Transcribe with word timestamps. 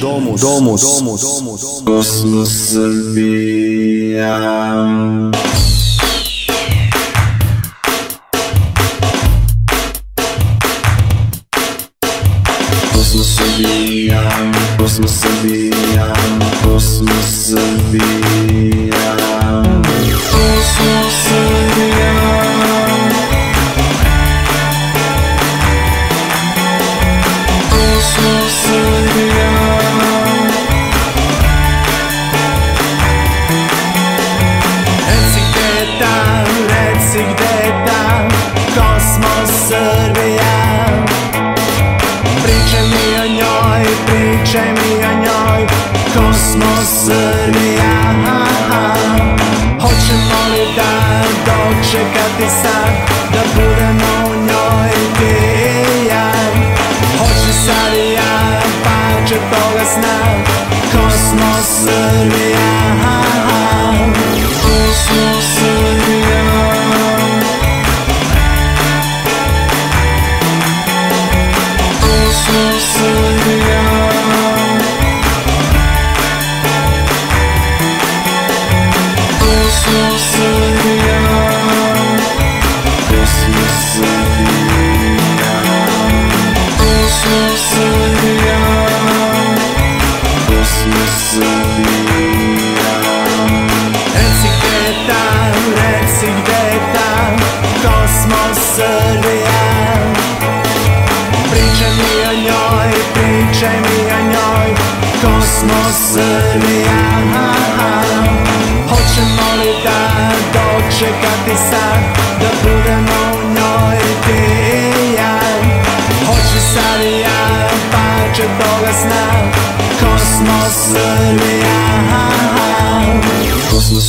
Domus, 0.00 0.40
Domus, 0.40 0.82
Domus, 0.82 1.22
Domus, 1.22 1.82
Domus, 1.82 2.74
Domus, 2.74 2.78
Kosmos 12.92 13.28
zabijam, 13.36 14.52
kosmos 14.78 15.10
zabijam, 15.22 16.38
kosmos 16.62 17.30
zabijam 17.50 18.37
njoj, 43.68 43.84
pričaj 44.06 44.72
mi 44.72 45.04
o 45.04 45.12
njoj, 45.14 45.66
kosmos 46.14 47.04
Srbija 47.04 48.12
Hoćemo 49.80 50.40
li 50.52 50.66
da 50.76 51.22
dočekati 51.46 52.48
sad, 52.62 53.17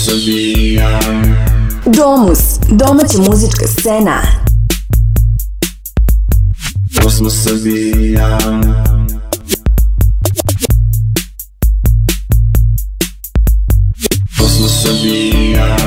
Srbija 0.10 1.00
Domus, 1.86 2.40
domaća 2.70 3.18
muzička 3.18 3.68
scena. 3.68 4.22
Kosmos 7.04 7.34
Srbija 7.44 8.38
Kosmos 14.38 14.82
Srbija 14.84 15.78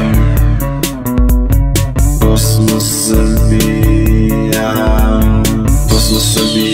Kosmos 2.20 2.84
Srbija 3.06 4.75
Kosmos 5.88 6.34
Srbija 6.34 6.71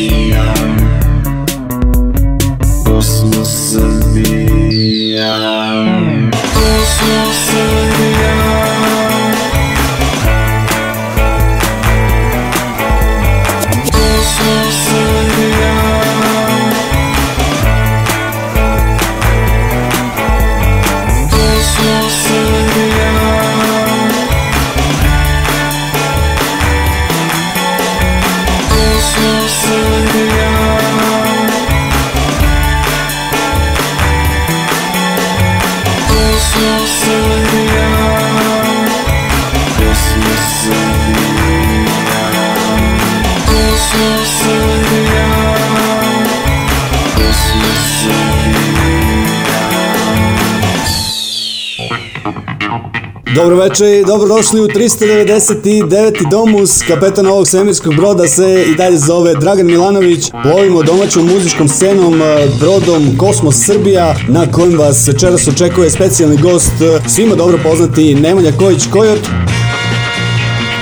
Dobro 53.69 53.87
večer 53.87 54.01
i 54.01 54.05
dobrodošli 54.05 54.61
u 54.61 54.67
399. 54.67 56.31
domus. 56.31 56.83
Kapetan 56.89 57.27
ovog 57.27 57.49
svemirskog 57.49 57.95
broda 57.95 58.27
se 58.27 58.65
i 58.69 58.75
dalje 58.75 58.99
zove 58.99 59.35
Dragan 59.35 59.67
Milanović. 59.67 60.31
Plovimo 60.43 60.83
domaćom 60.83 61.27
muzičkom 61.27 61.69
scenom 61.69 62.23
eh, 62.23 62.49
brodom 62.61 63.17
Kosmos 63.19 63.57
Srbija 63.65 64.15
na 64.29 64.47
kojem 64.53 64.79
vas 64.79 65.09
večeras 65.09 65.49
očekuje 65.49 65.91
specijalni 65.91 66.37
gost 66.37 66.73
eh, 66.81 67.09
svima 67.09 67.35
dobro 67.35 67.59
poznati 67.63 68.15
Nemanja 68.15 68.53
Kojić 68.59 68.87
Kojot. 68.93 69.21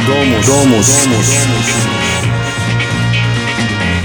Domus. 0.06 0.46
Domus. 0.46 0.86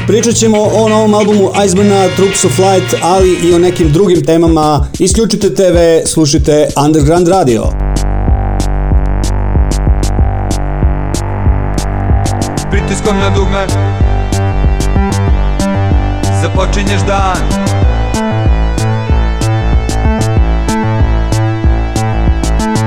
Pričat 0.08 0.36
ćemo 0.36 0.62
o 0.62 0.90
novom 0.90 1.14
albumu 1.14 1.52
Iceburna, 1.66 2.08
Troops 2.16 2.46
of 2.46 2.60
Light, 2.60 2.96
ali 3.02 3.38
i 3.44 3.54
o 3.54 3.60
nekim 3.60 3.92
drugim 3.92 4.26
temama. 4.26 4.88
Isključite 5.00 5.56
TV, 5.56 6.08
slušajte 6.08 6.68
Underground 6.86 7.28
Radio. 7.28 7.81
pritiskom 12.92 13.20
na 13.20 13.30
dugme. 13.30 13.64
Započinješ 16.42 17.02
dan. 17.08 17.40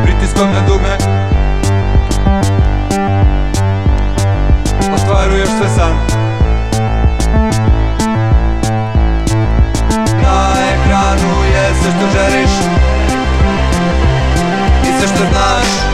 Pritiskom 0.04 0.48
na 0.52 0.60
dugme. 0.68 0.96
Ostvaruješ 4.94 5.48
sve 5.48 5.68
sam. 5.76 5.94
Na 10.22 10.52
ekranu 10.74 11.44
je 11.54 11.64
sve 11.82 11.90
što 11.90 12.18
želiš 12.18 12.50
I 14.82 15.00
sve 15.00 15.08
što 15.08 15.24
znaš. 15.32 15.93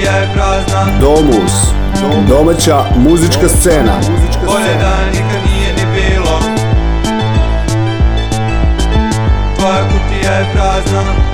Je 0.00 0.28
prazna. 0.34 0.98
Domus 1.00 1.52
Domaća 2.28 2.84
muzička 2.96 3.48
scena. 3.48 4.00
Bolje 4.46 4.74
da 4.80 4.96
nikad 5.12 5.40
nije 5.46 5.72
ni 5.72 5.92
bilo. 5.94 6.40
Tvoja 9.58 9.82
kutija 9.88 10.32
je 10.32 10.46
prazna. 10.52 11.29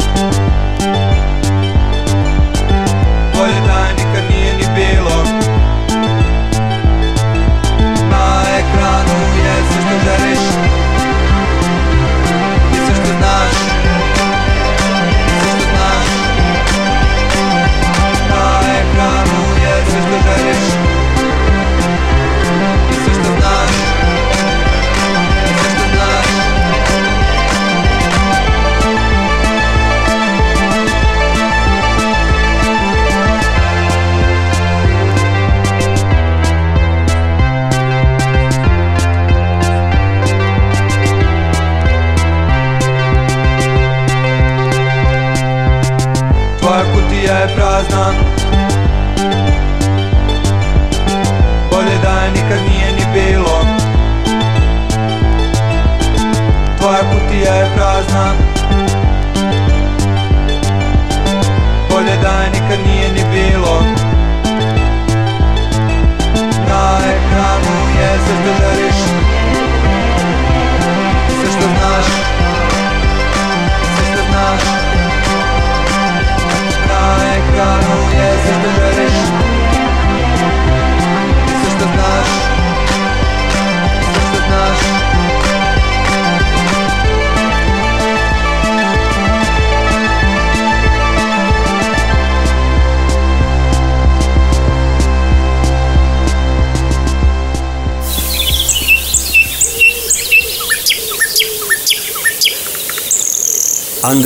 сияет 57.36 57.74
праздно 57.74 58.55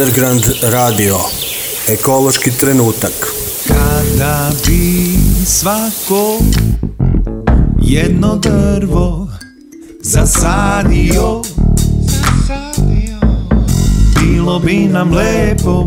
Underground 0.00 0.44
Radio. 0.62 1.16
Ekološki 1.88 2.50
trenutak. 2.50 3.12
Kada 3.68 4.50
bi 4.66 5.16
svako 5.46 6.38
jedno 7.82 8.36
drvo 8.36 9.28
zasadio 10.02 11.42
Bilo 14.20 14.58
bi 14.58 14.76
nam 14.76 15.12
lepo 15.12 15.86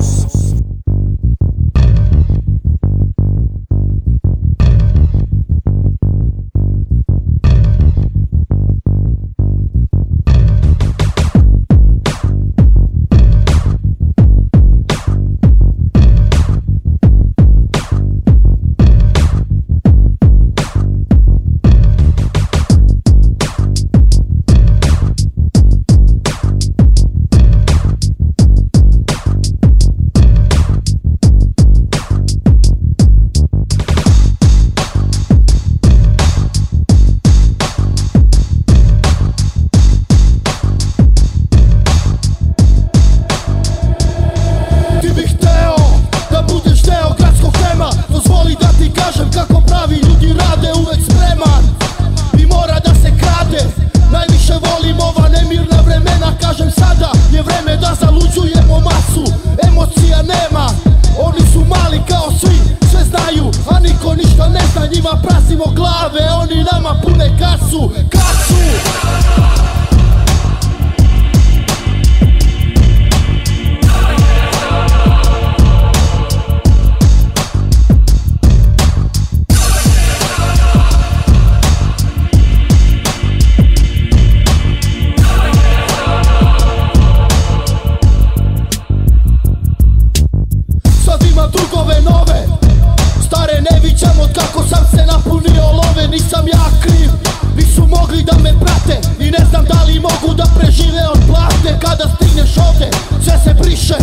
kako 94.33 94.63
sam 94.69 94.85
se 94.91 95.05
napunio 95.05 95.65
love 95.79 96.07
Nisam 96.07 96.47
ja 96.47 96.65
kriv, 96.81 97.11
nisu 97.57 97.87
mogli 97.87 98.23
da 98.23 98.37
me 98.43 98.53
prate 98.59 98.97
I 99.19 99.31
ne 99.31 99.45
znam 99.49 99.65
da 99.65 99.83
li 99.83 99.99
mogu 99.99 100.33
da 100.33 100.45
prežive 100.57 101.03
od 101.13 101.19
plate 101.27 101.79
Kada 101.79 102.05
stigneš 102.15 102.57
ovde, 102.57 102.89
sve 103.23 103.39
se 103.43 103.53
briše 103.53 103.97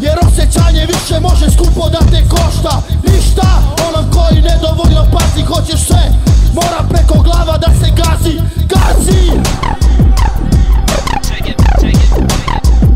Jer 0.00 0.18
osjećanje 0.26 0.86
više 0.86 1.20
može 1.20 1.50
skupo 1.50 1.88
da 1.88 1.98
te 1.98 2.22
košta 2.28 2.82
Ništa, 3.06 3.48
onom 3.88 4.10
koji 4.12 4.42
nedovoljno 4.42 5.06
pazi 5.12 5.42
Hoćeš 5.42 5.80
sve, 5.86 6.04
mora 6.54 6.80
preko 6.90 7.22
glava 7.22 7.58
da 7.58 7.70
se 7.80 7.90
gazi 7.90 8.40
Gazi! 8.72 9.22
Check 11.22 11.48
it, 11.48 11.56
check 11.80 11.94
it, 11.94 11.96
check 12.16 12.82
it. 12.82 12.87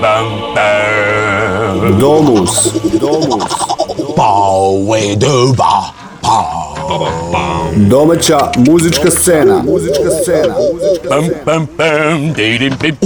Domus. 0.00 1.98
Domus. 2.00 2.72
Domus. 2.98 3.54
Bow 4.16 4.84
way 4.86 5.14
doba. 5.16 5.94
Domaća 7.76 8.38
muzička 8.56 9.10
scena. 9.10 9.62
Muzička 9.62 10.10
scena. 10.22 10.54
Bam 11.08 11.28
bam 11.44 11.66
bam. 11.78 12.32
Didim 12.32 12.72
bim 12.80 12.96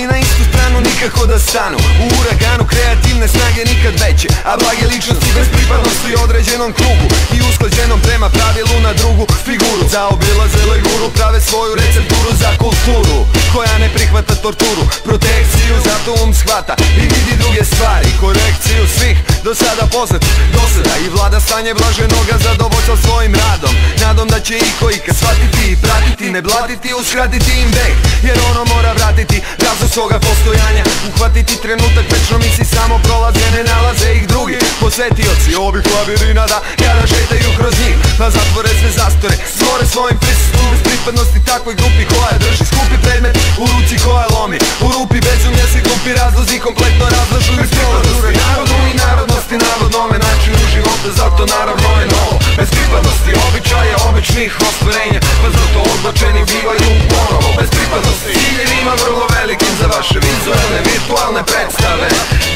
Svi 0.00 0.06
na 0.06 0.18
istu 0.18 0.42
stranu 0.50 0.78
nikako 0.80 1.26
da 1.26 1.38
stanu. 1.38 1.78
U 2.04 2.06
uraganu 2.20 2.64
kreativne 2.72 3.26
snage 3.28 3.62
nikad 3.72 3.94
veće 4.02 4.28
A 4.50 4.52
blage 4.60 4.84
ličnosti 4.92 5.30
bez 5.36 5.46
pripadnosti 5.54 6.10
određenom 6.24 6.70
krugu. 6.78 7.06
I 7.36 7.38
usklađenom 7.50 8.00
prema 8.06 8.28
pravilu 8.36 8.76
na 8.86 8.92
drugu 9.00 9.24
figuru. 9.46 9.82
Zaobilaze 9.94 10.62
leguru, 10.72 11.06
prave 11.16 11.40
svoju 11.48 11.72
recepturu 11.80 12.30
za 12.42 12.50
kulturu 12.62 13.18
Koja 13.52 13.74
ne 13.82 13.88
prihvata 13.96 14.34
torturu, 14.44 14.84
protekciju 15.06 15.74
Zato 15.88 16.10
um 16.22 16.32
shvata 16.40 16.74
i 17.02 17.04
vidi 17.12 17.34
druge 17.42 17.62
stvari. 17.70 18.08
Korekciju 18.20 18.84
svih 18.96 19.16
do 19.44 19.52
sada 19.54 19.84
poznatih 19.96 20.34
dosada 20.56 20.94
I 21.04 21.08
vlada 21.14 21.40
stanje 21.46 21.72
blaženoga 21.80 22.36
zadovoljstva 22.46 22.96
svojim 23.04 23.34
radom. 23.42 23.74
Nadom 24.02 24.28
da 24.28 24.40
će 24.46 24.54
iko 24.70 24.86
ikad 24.90 25.16
shvatiti 25.20 25.62
i 25.72 25.76
pratiti 25.84 26.30
Ne 26.34 26.42
blatiti, 26.42 26.94
uskratiti 27.00 27.52
im 27.62 27.70
dek 27.78 27.94
Jer 28.26 28.38
ono 28.50 28.62
mora 28.74 28.92
vratiti 28.92 29.38
razlog 29.64 29.89
svoga 29.94 30.18
postojanja. 30.26 30.84
Uhvatiti 31.08 31.54
trenutak, 31.62 32.06
večno 32.14 32.36
misli 32.38 32.64
samo 32.64 32.94
prolaze 33.06 33.46
Ne 33.56 33.62
nalaze 33.70 34.08
ih 34.18 34.24
drugi. 34.32 34.56
Posetioci 34.80 35.50
ovih 35.66 35.84
labirinada 35.94 36.58
Kada 36.82 37.04
šetaju 37.12 37.50
kroz 37.58 37.74
njih. 37.82 37.96
Pa 38.18 38.26
zatvore 38.36 38.70
sve 38.80 38.90
zastore 38.98 39.36
Stvore 39.54 39.84
svojim 39.94 40.18
prisustvom 40.22 40.66
bez 40.72 40.80
pripadnosti 40.88 41.40
takvoj 41.50 41.74
grupi 41.80 42.04
koja 42.10 42.34
drži 42.42 42.64
skupi 42.70 42.96
predmet 43.04 43.34
U 43.62 43.64
ruci 43.72 43.94
koja 44.04 44.26
lomi. 44.36 44.58
U 44.86 44.88
rupi 44.94 45.18
bezumlja 45.26 45.66
se 45.72 45.78
glupi 45.86 46.10
razlozi 46.20 46.56
kompletno 46.66 47.06
razlažu 47.16 47.52
i 47.64 47.66
pripadnosti 47.74 48.38
Narodu 48.44 48.76
i 48.90 48.94
narodnosti 49.04 49.56
navodnome 49.66 50.16
načinu 50.26 50.62
života 50.74 51.08
Zato 51.20 51.42
naravno 51.54 51.90
je 52.00 52.06
novo. 52.14 52.36
Bez 52.58 52.68
pripadnosti 52.76 53.30
običaja 53.46 53.96
običnih 54.08 54.52
ostvarenja 54.68 55.20
Pa 55.42 55.48
zato 55.56 55.78
odbačeni 55.92 56.42
bivaju 56.50 56.90
ponovo. 57.10 57.48
Bez 57.60 57.68
pripadnosti 57.76 58.30
ciljevima 58.40 58.92
vrlo 59.02 59.24
velikim 59.36 59.74
za 59.80 59.86
vaše 59.96 60.18
vizualne 60.26 60.78
virtualne 60.90 61.42
predstave 61.50 62.08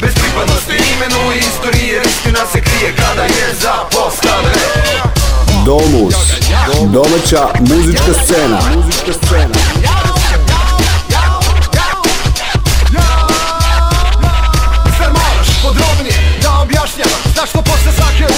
Bez 0.02 0.14
pripadnosti 0.14 0.76
imenu 0.94 1.20
i 1.32 1.38
istorije 1.50 2.02
istina 2.10 2.42
se 2.52 2.60
krije 2.66 2.88
kada 2.96 3.22
je 3.22 3.46
zapostave 3.64 4.52
Domus. 5.64 6.14
Domaća 6.92 7.48
muzička 7.60 8.12
scena. 8.24 8.58
Muzička 8.76 9.12
scena. 9.12 9.73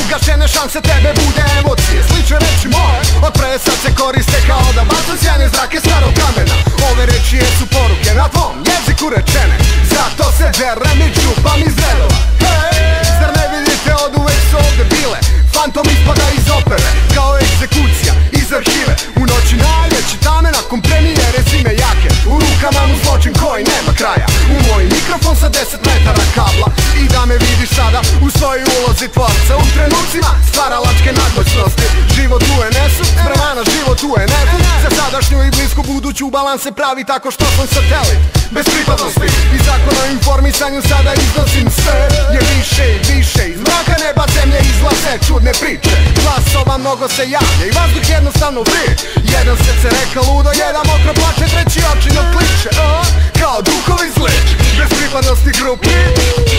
Izgašene 0.07 0.49
šanse 0.49 0.81
tebe 0.81 1.11
bude 1.21 1.45
emocije. 1.61 2.01
Slične 2.09 2.39
reči 2.45 2.69
moje 2.77 3.01
Od 3.27 3.33
pre 3.39 3.59
sad 3.65 3.79
se 3.85 3.91
koriste 4.01 4.39
kao 4.49 4.69
da 4.77 4.83
bacam 4.91 5.17
sjene 5.23 5.47
zrake 5.53 5.79
starog 5.85 6.13
kamena. 6.21 6.57
Ove 6.91 7.05
reči 7.07 7.37
jesu 7.43 7.65
poruke 7.75 8.11
na 8.21 8.27
tvom 8.35 8.55
jeziku 8.71 9.07
rečene. 9.17 9.57
Zato 9.93 10.27
se 10.39 10.47
derem 10.59 10.99
i 11.07 11.09
čupam 11.21 11.61
iz 11.69 11.77
redova. 11.85 12.19
Hey! 12.43 13.05
Zar 13.21 13.31
ne 13.39 13.47
vidite 13.53 13.91
od 14.05 14.13
uvek 14.21 14.41
su 14.51 14.57
ovde 14.67 14.85
bile? 14.95 15.19
Fantom 15.55 15.87
ispada 15.95 16.27
iz 16.39 16.47
opere 16.59 16.91
Kao 17.15 17.33
egzekucija 17.45 18.13
iz 18.41 18.49
arhive. 18.59 18.95
U 19.21 19.23
noći 19.31 19.55
najveći 19.67 20.17
tamen 20.27 20.53
nakon 20.59 20.79
premijere 20.87 21.41
zime 21.51 21.73
jake. 21.83 22.11
U 22.33 22.35
rukama 22.45 22.76
balans 36.37 36.63
se 36.63 36.73
pravi 36.73 37.05
tako 37.05 37.31
što 37.31 37.45
sam 37.57 37.67
satelit 37.67 38.21
Bez 38.51 38.65
pripadnosti 38.75 39.29
i 39.55 39.59
zakona 39.69 40.03
informisanju 40.17 40.81
sada 40.83 41.13
iznosim 41.27 41.67
sve 41.71 41.99
Je 42.35 42.41
više 42.55 42.87
više 43.15 43.36
mraka 43.77 43.97
neba 44.07 44.25
zemlje 44.37 44.59
izlaze 44.73 45.13
čudne 45.27 45.53
priče. 45.61 45.95
Glasova 46.23 46.75
mnogo 46.79 47.07
se 47.17 47.23
javlja 47.37 47.65
i 47.69 47.77
vazduh 47.79 48.07
jednostavno 48.17 48.61
vri 48.69 48.87
Jedan 49.35 49.57
srce 49.65 49.89
reka 49.99 50.21
ludo, 50.29 50.51
jedan 50.65 50.85
mokro 50.91 51.13
plače, 51.19 51.47
treći 51.53 51.81
oči 51.93 52.11
na 52.19 52.23
kliče? 52.33 52.71
Kao 53.41 53.59
duhovi 53.69 54.09
zlič, 54.17 54.49
bez 54.79 54.91
pripadnosti 54.99 55.51
grupi. 55.61 55.97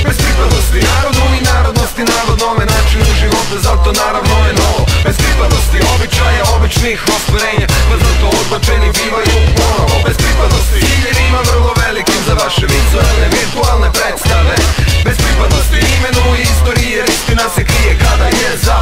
Bez 0.06 0.18
pripadnosti 0.24 0.80
narodu 0.92 1.24
i 1.38 1.42
narodnosti 1.52 2.04
narodnome 2.14 2.64
načinu 2.74 3.12
života 3.22 3.56
Zato 3.68 3.90
naravno 4.02 4.36
je 4.48 4.54
novo. 4.62 4.82
Bez 5.06 5.16
pripadnosti 5.24 5.78
običaja, 5.94 6.44
običnih 6.56 7.00
ostvarenja 7.16 7.68
Pa 7.90 7.96
zato 8.04 8.28
odbačeni 8.40 8.90
bivaju 8.98 9.38
ponovo. 9.58 9.96
Bez 10.08 10.18
pripadnosti 10.24 10.80
ciljevima 10.88 11.40
vrlo 11.50 11.72
velikim 11.82 12.22
za 12.28 12.34
vaše 12.42 12.66
vizualne, 12.74 13.26
virtualne 13.36 13.90
predstave 13.98 14.56
Bez 15.06 15.18
pripadnosti 15.18 15.80
imenu 15.98 16.36
i 16.36 16.42
istoriji 16.42 16.92
jer 16.92 17.10
istina 17.10 17.44
se 17.56 17.66
krije 17.66 17.98
kada 18.00 18.26
je 18.26 18.58
za 18.64 18.78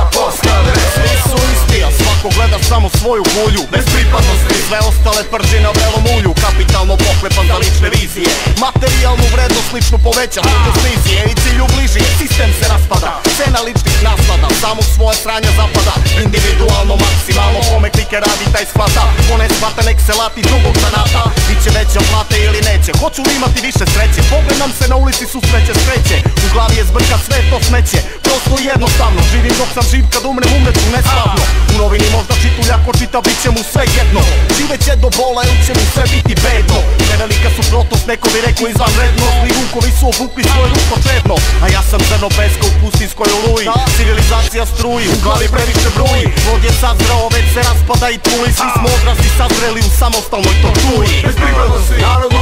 svako 2.25 2.37
gleda 2.37 2.57
samo 2.69 2.87
svoju 2.99 3.23
kulju 3.35 3.63
Bez 3.73 3.85
pripadnosti. 3.93 4.55
Sve 4.67 4.79
ostale 4.89 5.21
tvrđi 5.29 5.59
na 5.65 5.71
belom 5.79 6.05
ulju. 6.15 6.31
Kapitalno 6.45 6.95
pohlepan 7.05 7.45
za 7.51 7.57
lične 7.63 7.87
vizije. 7.95 8.31
Materijalnu 8.65 9.25
vrednost 9.33 9.69
lično 9.75 9.97
poveća 10.07 10.41
Bez 10.65 10.77
vizije 10.87 11.21
i 11.31 11.33
cilju 11.41 11.65
bliži 11.73 12.01
Sistem 12.19 12.51
se 12.59 12.65
raspada. 12.73 13.11
Cena 13.37 13.59
ličnih 13.67 13.97
naslada 14.07 14.49
Samo 14.63 14.81
svoje 14.95 15.15
sranja 15.23 15.51
zapada. 15.59 15.93
Individualno, 16.25 16.93
maksimalno 17.03 17.59
Kome 17.69 17.89
klike 17.95 18.17
radi 18.25 18.45
taj 18.53 18.65
shvata 18.71 19.03
Ko 19.27 19.33
ne 19.41 19.47
shvata 19.55 19.81
nek 19.87 19.97
se 20.07 20.13
lati 20.21 20.41
drugog 20.49 20.75
zanata. 20.83 21.21
Biće 21.47 21.69
veća 21.77 22.01
plate 22.09 22.37
ili 22.47 22.59
neće. 22.69 22.91
Hoću 23.01 23.21
li 23.25 23.31
imati 23.39 23.59
više 23.67 23.85
sreće? 23.93 24.21
Pogledam 24.33 24.71
se 24.79 24.85
na 24.91 24.95
ulici 25.03 25.25
susreće 25.33 25.73
sreće 25.83 26.17
U 26.45 26.47
glavi 26.53 26.75
je 26.79 26.85
zbrka 26.89 27.17
sve 27.25 27.37
to 27.49 27.57
smeće. 27.67 27.99
Prosto 28.25 28.55
jednostavno. 28.71 29.19
Živim 29.31 29.55
dok 29.61 29.69
sam 29.75 29.85
živ 29.91 30.05
kad 30.13 30.23
umrem 30.31 30.51
umreću 30.57 30.87
neslavno. 30.95 31.43
U 31.71 31.73
novini 31.81 32.07
možda 32.15 32.33
čitulja 32.43 32.75
ko 32.85 32.91
čita 32.99 33.19
bit 33.25 33.37
će 33.43 33.49
mu 33.55 33.61
sve 33.71 33.83
jedno. 33.97 34.21
Živeće 34.57 34.93
do 35.03 35.09
bola 35.19 35.41
ili 35.47 35.59
će 35.65 35.73
mu 35.77 35.83
sve 35.93 36.03
biti 36.13 36.33
bedno. 36.45 36.79
Prevelika 37.07 37.49
suprotnost 37.57 38.05
neko 38.11 38.27
bi 38.33 38.39
rekao 38.47 38.65
izvanredno. 38.67 39.27
Zli 39.41 39.51
vukovi 39.59 39.91
su 39.99 40.05
obukli 40.13 40.43
svoje 40.51 40.67
ruko 40.73 40.95
čedno 41.05 41.35
A 41.63 41.65
ja 41.75 41.81
sam 41.89 41.99
crno 42.09 42.29
peska 42.37 42.65
u 42.69 42.73
pustinskoj 42.81 43.29
oluji. 43.37 43.67
Civilizacija 43.97 44.63
struji, 44.73 45.05
u 45.15 45.17
glavi 45.23 45.47
previše 45.55 45.89
bruji. 45.97 46.25
Vod 46.47 46.61
je 46.67 46.73
sazreo, 46.81 47.25
već 47.35 47.45
se 47.53 47.61
raspada 47.69 48.07
i 48.15 48.17
truji 48.25 48.51
Svi 48.59 48.69
smo 48.77 48.87
odrasli 48.97 49.29
sazreli 49.39 49.81
u 49.89 49.91
samostalnoj 50.01 50.55
torturi. 50.63 51.13
Bez 51.25 51.35
pripadnosti 51.41 51.95
narodu 52.07 52.34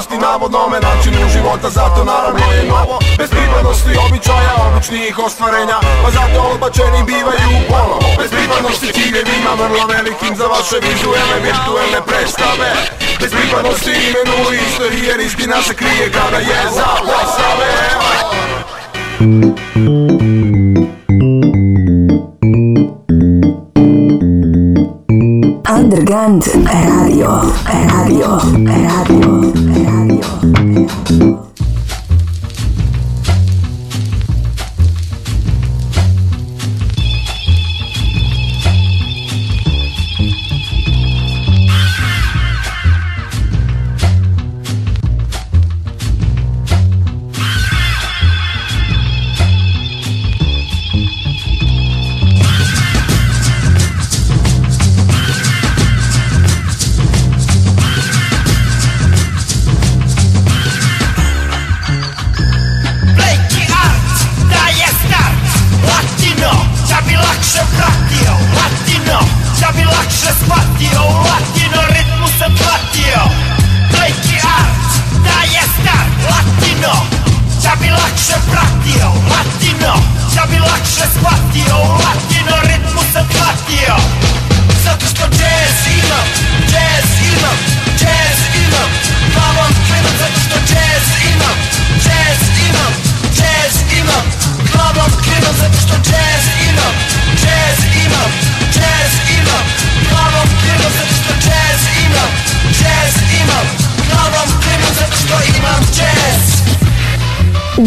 i 0.00 0.18
narodnosti 0.18 0.18
navodnome 0.18 0.78
načinu 0.80 1.28
života 1.34 1.68
Zato 1.70 2.04
naravno 2.04 2.52
je 2.52 2.62
novo. 2.64 2.98
Bez 3.18 3.30
pripadnosti 3.30 3.92
običaja, 4.06 4.54
običnih 4.66 5.18
ostvarenja 5.26 5.78
Pa 6.02 6.10
zato 6.10 6.40
odbačeni 6.52 7.00
bivaju 7.10 7.50
ponovo. 7.68 8.08
Bez 8.18 8.30
pripadnosti 8.30 8.92
ciljevima 8.96 9.52
vrlo 9.60 9.82
velikim 9.92 10.32
za 10.40 10.46
vaše 10.54 10.76
vizuelne, 10.86 11.36
virtuelne 11.48 12.00
predstave. 12.08 12.68
Bez 13.20 13.30
pripadnosti 13.38 13.92
imenu 14.08 14.36
i 14.52 14.58
istoriji 14.68 15.04
jer 15.10 15.20
istina 15.20 15.62
se 15.62 15.74
krije 15.74 16.06
kada 16.16 16.38
je 16.50 16.60
za 16.76 16.90
postave 17.08 17.70
Underground 25.76 26.44
Radio, 26.66 27.30
Radio, 27.66 28.30
Radio. 28.66 29.29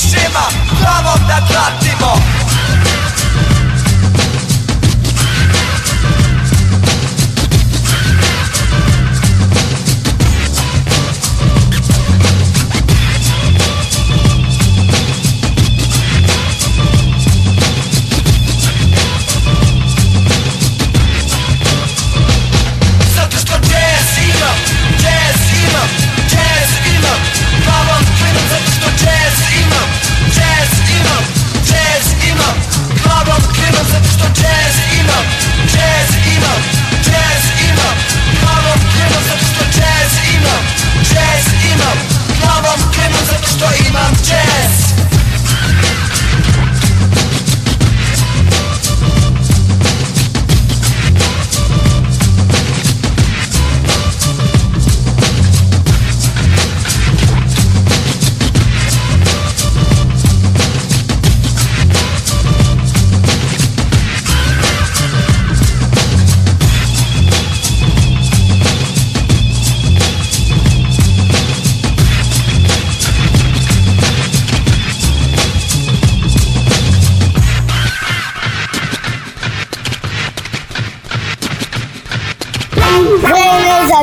Mišima, 0.00 0.46
glavom 0.80 1.20
da 1.28 1.46
tratimo 1.46 2.14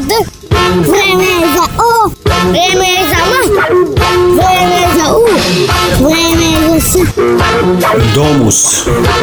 D, 0.02 0.14
vreme 0.82 1.24
je 1.24 1.48
za 1.56 1.64
O, 1.78 2.10
vreme 2.26 2.88
je 2.88 3.04
za 3.10 3.16
M, 3.16 3.22
vreme 4.36 4.76
je 4.82 4.88
za 4.98 5.06
U, 5.16 5.18
vreme 6.00 6.46
je 6.46 6.60
za 6.80 6.82
S. 6.82 6.82
Domus. 8.16 8.60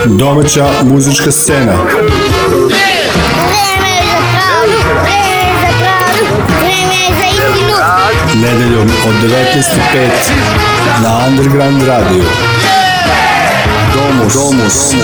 Domaća 0.04 0.66
muzička 0.82 1.32
scena. 1.32 1.72
Vreme 1.72 1.94
je 3.90 4.02
za 4.10 4.18
pravdu, 4.34 4.78
vreme 5.02 5.46
je 5.46 5.52
za 5.60 5.68
pravdu, 5.78 6.24
vreme 6.60 6.94
je 6.94 7.08
za 7.18 7.26
istinu. 7.30 7.76
Nedeljom 8.34 8.88
od 9.08 9.14
19.05 9.30 10.08
na 11.02 11.10
Underground 11.28 11.82
Radio. 11.82 12.24
Domus. 13.94 14.32
Domus. 14.34 14.92
No 14.92 14.98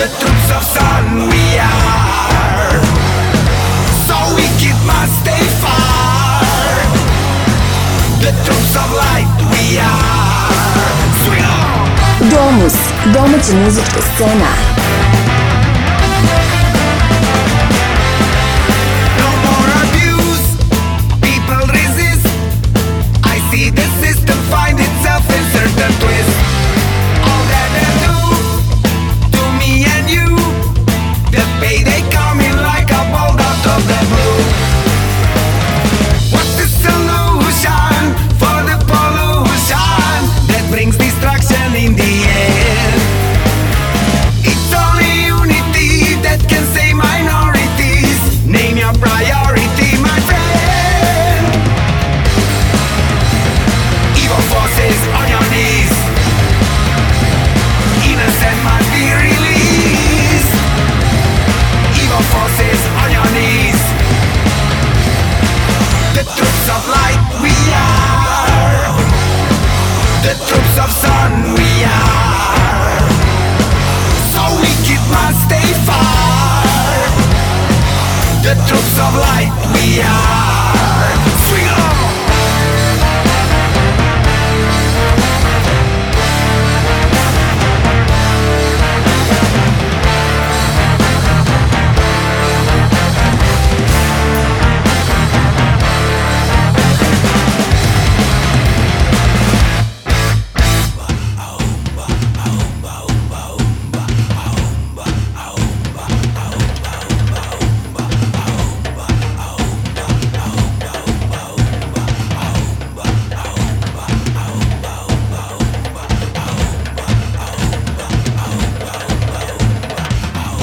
The 0.00 0.08
of 0.56 0.64
sun, 0.64 1.28
we 1.28 1.44
are. 1.60 2.80
So 4.08 4.16
must 4.88 5.12
stay 5.20 5.44
far. 5.60 6.40
The 8.24 8.32
of 8.82 8.90
light, 8.96 9.36
we 9.52 9.78
are. 9.78 10.30
Domus, 12.30 12.74
domaća 13.14 13.54
muzička 13.64 14.00
scena. 14.14 14.50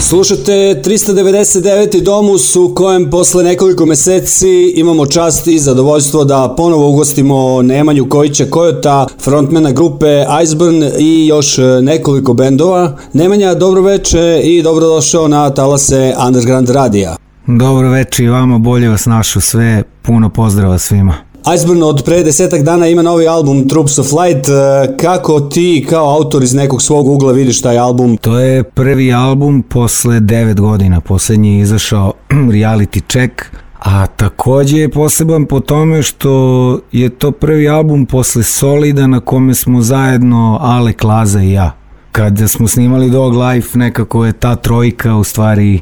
Slušate 0.10 0.82
399. 0.86 2.04
domus 2.04 2.56
u 2.56 2.74
kojem 2.76 3.10
posle 3.10 3.44
nekoliko 3.44 3.86
meseci 3.86 4.74
imamo 4.76 5.06
čast 5.06 5.48
i 5.48 5.60
zadovoljstvo 5.60 6.24
da 6.24 6.54
ponovo 6.58 6.90
ugostimo 6.90 7.62
Nemanju 7.62 8.10
Kojića 8.10 8.46
Kojota, 8.46 9.08
frontmana 9.20 9.72
grupe 9.72 10.26
Iceburn 10.44 10.84
i 11.00 11.28
još 11.28 11.58
nekoliko 11.82 12.34
bendova. 12.34 12.98
Nemanja, 13.14 13.54
dobro 13.54 13.82
veče 13.82 14.42
i 14.44 14.62
dobrodošao 14.62 15.28
na 15.28 15.50
talase 15.50 16.14
Underground 16.28 16.70
Radija. 16.70 17.16
Dobro 17.48 17.90
veče 17.90 18.24
i 18.24 18.30
vama, 18.30 18.58
bolje 18.58 18.90
vas 18.90 19.06
našo 19.06 19.42
sve, 19.42 19.84
puno 20.02 20.30
pozdrava 20.30 20.78
svima. 20.78 21.16
Iceburn 21.56 21.84
od 21.84 22.04
pre 22.04 22.24
desetak 22.24 22.62
dana 22.62 22.88
ima 22.88 23.02
novi 23.02 23.28
album 23.28 23.68
Troops 23.68 24.00
of 24.00 24.08
Light. 24.12 24.48
E, 24.50 24.98
Kako 24.98 25.40
ti 25.40 25.86
kao 25.90 26.16
autor 26.16 26.44
iz 26.44 26.54
nekog 26.54 26.82
svog 26.82 27.08
ugla 27.08 27.32
vidiš 27.32 27.62
taj 27.62 27.78
album? 27.78 28.18
To 28.18 28.40
je 28.40 28.64
prvi 28.64 29.14
album 29.14 29.64
posle 29.70 30.20
9 30.20 30.60
godina, 30.60 31.02
poslednji 31.02 31.56
je 31.56 31.62
izašao 31.62 32.14
reality 32.30 33.02
check, 33.12 33.46
a 33.80 34.08
takođe 34.08 34.78
je 34.78 34.90
poseban 34.90 35.46
po 35.46 35.60
tome 35.60 36.04
što 36.04 36.80
je 36.92 37.10
to 37.10 37.32
prvi 37.32 37.70
album 37.70 38.06
posle 38.06 38.44
Solida 38.44 39.08
na 39.08 39.20
kome 39.20 39.54
smo 39.54 39.82
zajedno 39.82 40.58
Ale 40.62 40.94
Klaza 40.94 41.42
i 41.42 41.52
ja. 41.52 41.72
Kada 42.12 42.48
smo 42.48 42.68
snimali 42.68 43.10
Dog 43.10 43.34
Life, 43.36 43.78
nekako 43.78 44.26
je 44.26 44.34
ta 44.34 44.56
trojka 44.56 45.16
u 45.16 45.24
stvari 45.24 45.82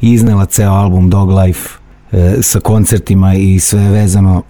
iznela 0.00 0.46
ceo 0.46 0.72
album 0.72 1.10
Dog 1.10 1.30
Life 1.30 1.68
e, 2.12 2.42
sa 2.42 2.60
koncertima 2.60 3.34
i 3.34 3.60
sve 3.60 3.90
vezano 3.90 4.42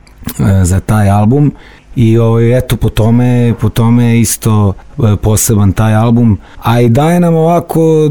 za 0.63 0.81
taj 0.81 1.11
album. 1.11 1.53
I 1.97 2.19
ovaj, 2.19 2.59
eto 2.59 2.77
po 2.77 2.89
tome, 2.89 3.55
po 3.61 3.69
tome 3.69 4.05
je 4.05 4.21
isto 4.21 4.73
e, 4.99 5.17
poseban 5.17 5.73
taj 5.73 5.95
album, 5.95 6.39
a 6.63 6.81
i 6.81 6.89
daje 6.89 7.21
nam 7.21 7.35
ovako, 7.35 8.11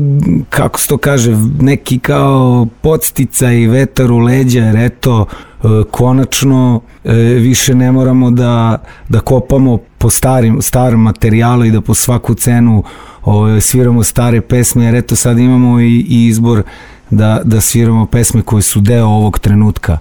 kako 0.50 0.80
se 0.80 0.88
to 0.88 0.98
kaže, 0.98 1.36
neki 1.60 2.00
kao 2.00 2.68
podstica 2.82 3.52
i 3.52 3.68
vetar 3.68 4.12
u 4.12 4.18
leđa, 4.18 4.60
jer 4.60 4.76
eto, 4.76 5.26
e, 5.64 5.68
konačno 5.92 6.82
e, 7.04 7.14
više 7.16 7.76
ne 7.76 7.92
moramo 7.92 8.32
da, 8.32 8.78
da 9.10 9.20
kopamo 9.20 9.78
po 9.98 10.10
starim, 10.10 10.62
starom 10.62 11.02
materijalu 11.02 11.66
i 11.66 11.72
da 11.72 11.82
po 11.82 11.94
svaku 11.94 12.34
cenu 12.34 12.84
ovaj, 13.24 13.62
sviramo 13.62 14.04
stare 14.04 14.42
pesme, 14.42 14.86
jer 14.86 14.96
eto 14.96 15.16
sad 15.16 15.40
imamo 15.40 15.80
i, 15.80 16.06
i 16.10 16.26
izbor 16.28 16.64
da, 17.10 17.42
da 17.44 17.62
sviramo 17.62 18.06
pesme 18.06 18.42
koje 18.42 18.62
su 18.62 18.82
deo 18.82 19.06
ovog 19.08 19.40
trenutka, 19.40 19.98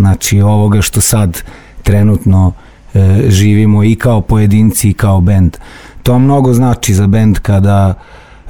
znači 0.00 0.40
ovoga 0.40 0.82
što 0.82 1.00
sad 1.00 1.42
trenutno 1.82 2.52
e, 2.94 3.22
živimo 3.28 3.84
i 3.84 3.94
kao 3.94 4.20
pojedinci 4.20 4.90
i 4.90 4.94
kao 4.94 5.20
bend. 5.20 5.56
To 6.02 6.18
mnogo 6.18 6.52
znači 6.52 6.94
za 6.94 7.06
bend 7.06 7.38
kada 7.38 7.94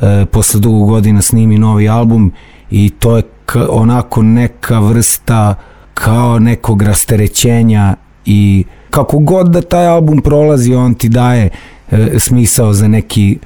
e, 0.01 0.27
posle 0.27 0.61
dugo 0.61 0.87
godina 0.87 1.23
snimi 1.23 1.59
novi 1.59 1.89
album 1.89 2.33
i 2.71 2.91
to 2.91 3.17
je 3.17 3.23
onako 3.69 4.23
neka 4.23 4.79
vrsta 4.79 5.55
kao 5.95 6.39
nekog 6.39 6.83
rasterećenja 6.83 7.95
i 8.25 8.65
kako 8.91 9.19
god 9.19 9.49
da 9.49 9.61
taj 9.61 9.87
album 9.87 10.21
prolazi 10.21 10.75
on 10.75 10.95
ti 10.95 11.09
daje 11.09 11.51
e, 11.91 12.19
smisao 12.19 12.73
za 12.73 12.89
neki 12.89 13.39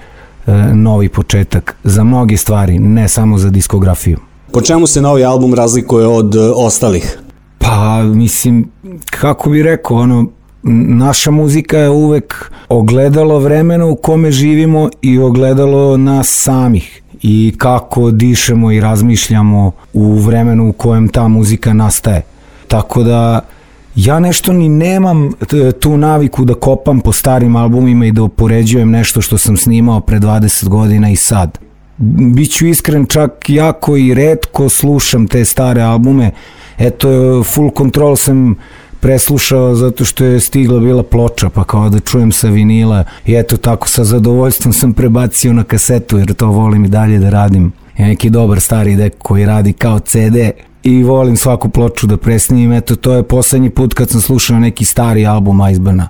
e, 0.46 0.52
novi 0.74 1.08
početak 1.08 1.76
za 1.84 2.04
mnoge 2.04 2.36
stvari, 2.36 2.78
ne 2.78 3.08
samo 3.08 3.38
za 3.38 3.50
diskografiju. 3.50 4.18
Po 4.52 4.60
čemu 4.60 4.86
se 4.86 5.02
novi 5.02 5.24
album 5.24 5.54
razlikuje 5.54 6.06
od 6.06 6.34
e, 6.34 6.38
ostalih? 6.40 7.18
Pa, 7.64 8.02
mislim, 8.02 8.68
kako 9.10 9.50
bi 9.50 9.62
rekao, 9.62 9.96
ono, 9.96 10.26
naša 10.88 11.30
muzika 11.30 11.78
je 11.78 11.90
uvek 11.90 12.50
ogledalo 12.68 13.38
vremena 13.38 13.86
u 13.86 13.96
kome 13.96 14.30
živimo 14.30 14.90
i 15.02 15.18
ogledalo 15.18 15.96
nas 15.96 16.28
samih 16.28 17.02
i 17.22 17.54
kako 17.58 18.10
dišemo 18.10 18.72
i 18.72 18.80
razmišljamo 18.80 19.72
u 19.92 20.14
vremenu 20.14 20.68
u 20.68 20.72
kojem 20.72 21.08
ta 21.08 21.28
muzika 21.28 21.72
nastaje. 21.72 22.22
Tako 22.68 23.02
da 23.02 23.40
ja 23.96 24.20
nešto 24.20 24.52
ni 24.52 24.68
nemam 24.68 25.32
tu 25.80 25.96
naviku 25.96 26.44
da 26.44 26.54
kopam 26.54 27.00
po 27.00 27.12
starim 27.12 27.56
albumima 27.56 28.06
i 28.06 28.12
da 28.12 28.22
upoređujem 28.22 28.90
nešto 28.90 29.20
što 29.20 29.38
sam 29.38 29.56
snimao 29.56 30.00
pre 30.00 30.20
20 30.20 30.68
godina 30.68 31.10
i 31.10 31.16
sad. 31.16 31.58
Biću 32.34 32.66
iskren, 32.66 33.06
čak 33.06 33.30
jako 33.48 33.96
i 33.96 34.14
redko 34.14 34.68
slušam 34.68 35.28
te 35.28 35.44
stare 35.44 35.82
albume. 35.82 36.30
Eto, 36.78 37.08
Full 37.44 37.70
Control 37.76 38.16
sam 38.16 38.56
preslušao 39.00 39.74
zato 39.74 40.04
što 40.04 40.24
je 40.24 40.40
stigla 40.40 40.80
bila 40.80 41.02
ploča, 41.02 41.48
pa 41.48 41.64
kao 41.64 41.88
da 41.88 42.00
čujem 42.00 42.32
sa 42.32 42.48
vinila 42.48 43.04
i 43.26 43.34
eto 43.34 43.56
tako 43.56 43.88
sa 43.88 44.04
zadovoljstvom 44.04 44.72
sam 44.72 44.92
prebacio 44.92 45.52
na 45.52 45.64
kasetu 45.64 46.18
jer 46.18 46.34
to 46.34 46.46
volim 46.46 46.84
i 46.84 46.88
dalje 46.88 47.18
da 47.18 47.30
radim. 47.30 47.72
Je 47.98 48.06
neki 48.06 48.30
dobar 48.30 48.60
stari 48.60 48.96
dek 48.96 49.14
koji 49.18 49.46
radi 49.46 49.72
kao 49.72 49.98
CD 49.98 50.36
i 50.82 51.02
volim 51.02 51.36
svaku 51.36 51.68
ploču 51.68 52.06
da 52.06 52.16
presnimim, 52.16 52.72
eto 52.72 52.96
to 52.96 53.12
je 53.12 53.22
poslednji 53.22 53.70
put 53.70 53.94
kad 53.94 54.10
sam 54.10 54.20
slušao 54.20 54.58
neki 54.58 54.84
stari 54.84 55.26
album 55.26 55.60
Iceburna. 55.70 56.08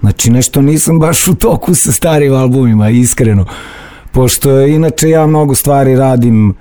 Znači 0.00 0.30
nešto 0.30 0.62
nisam 0.62 0.98
baš 0.98 1.28
u 1.28 1.34
toku 1.34 1.74
sa 1.74 1.92
starim 1.92 2.34
albumima, 2.34 2.90
iskreno. 2.90 3.44
Pošto 4.12 4.60
inače 4.60 5.08
ja 5.08 5.26
mnogo 5.26 5.54
stvari 5.54 5.96
radim 5.96 6.50
e, 6.50 6.54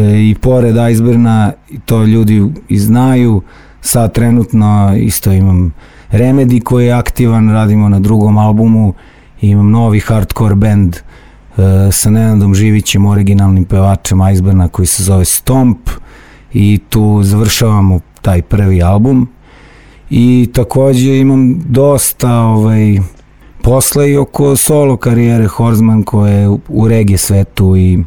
i 0.00 0.34
pored 0.40 0.76
Iceburna, 0.90 1.52
to 1.84 2.04
ljudi 2.04 2.50
i 2.68 2.78
znaju, 2.78 3.42
sad 3.80 4.12
trenutno 4.12 4.96
isto 4.96 5.32
imam 5.32 5.72
Remedy 6.12 6.62
koji 6.62 6.86
je 6.86 6.92
aktivan, 6.92 7.50
radimo 7.50 7.88
na 7.88 8.00
drugom 8.00 8.38
albumu, 8.38 8.94
imam 9.40 9.70
novi 9.70 10.00
hardcore 10.00 10.54
band 10.54 10.96
e, 10.96 11.00
sa 11.92 12.10
Nenadom 12.10 12.54
Živićem, 12.54 13.06
originalnim 13.06 13.64
pevačem 13.64 14.18
Iceburna 14.32 14.68
koji 14.68 14.86
se 14.86 15.02
zove 15.02 15.24
Stomp. 15.24 15.90
I 16.52 16.80
tu 16.88 17.20
završavamo 17.22 18.00
taj 18.22 18.42
prvi 18.42 18.82
album. 18.82 19.28
I 20.10 20.50
takođe 20.52 21.18
imam 21.18 21.60
dosta 21.66 22.36
ovaj, 22.36 22.98
posla 23.62 24.06
i 24.06 24.16
oko 24.16 24.56
solo 24.56 24.96
karijere 24.96 25.46
Horsman 25.46 26.02
koje 26.02 26.32
je 26.32 26.48
u 26.68 26.88
regije 26.88 27.18
svetu 27.18 27.76
i 27.76 28.04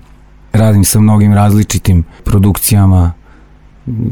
radim 0.58 0.84
sa 0.84 1.00
mnogim 1.00 1.34
različitim 1.34 2.04
produkcijama 2.24 3.13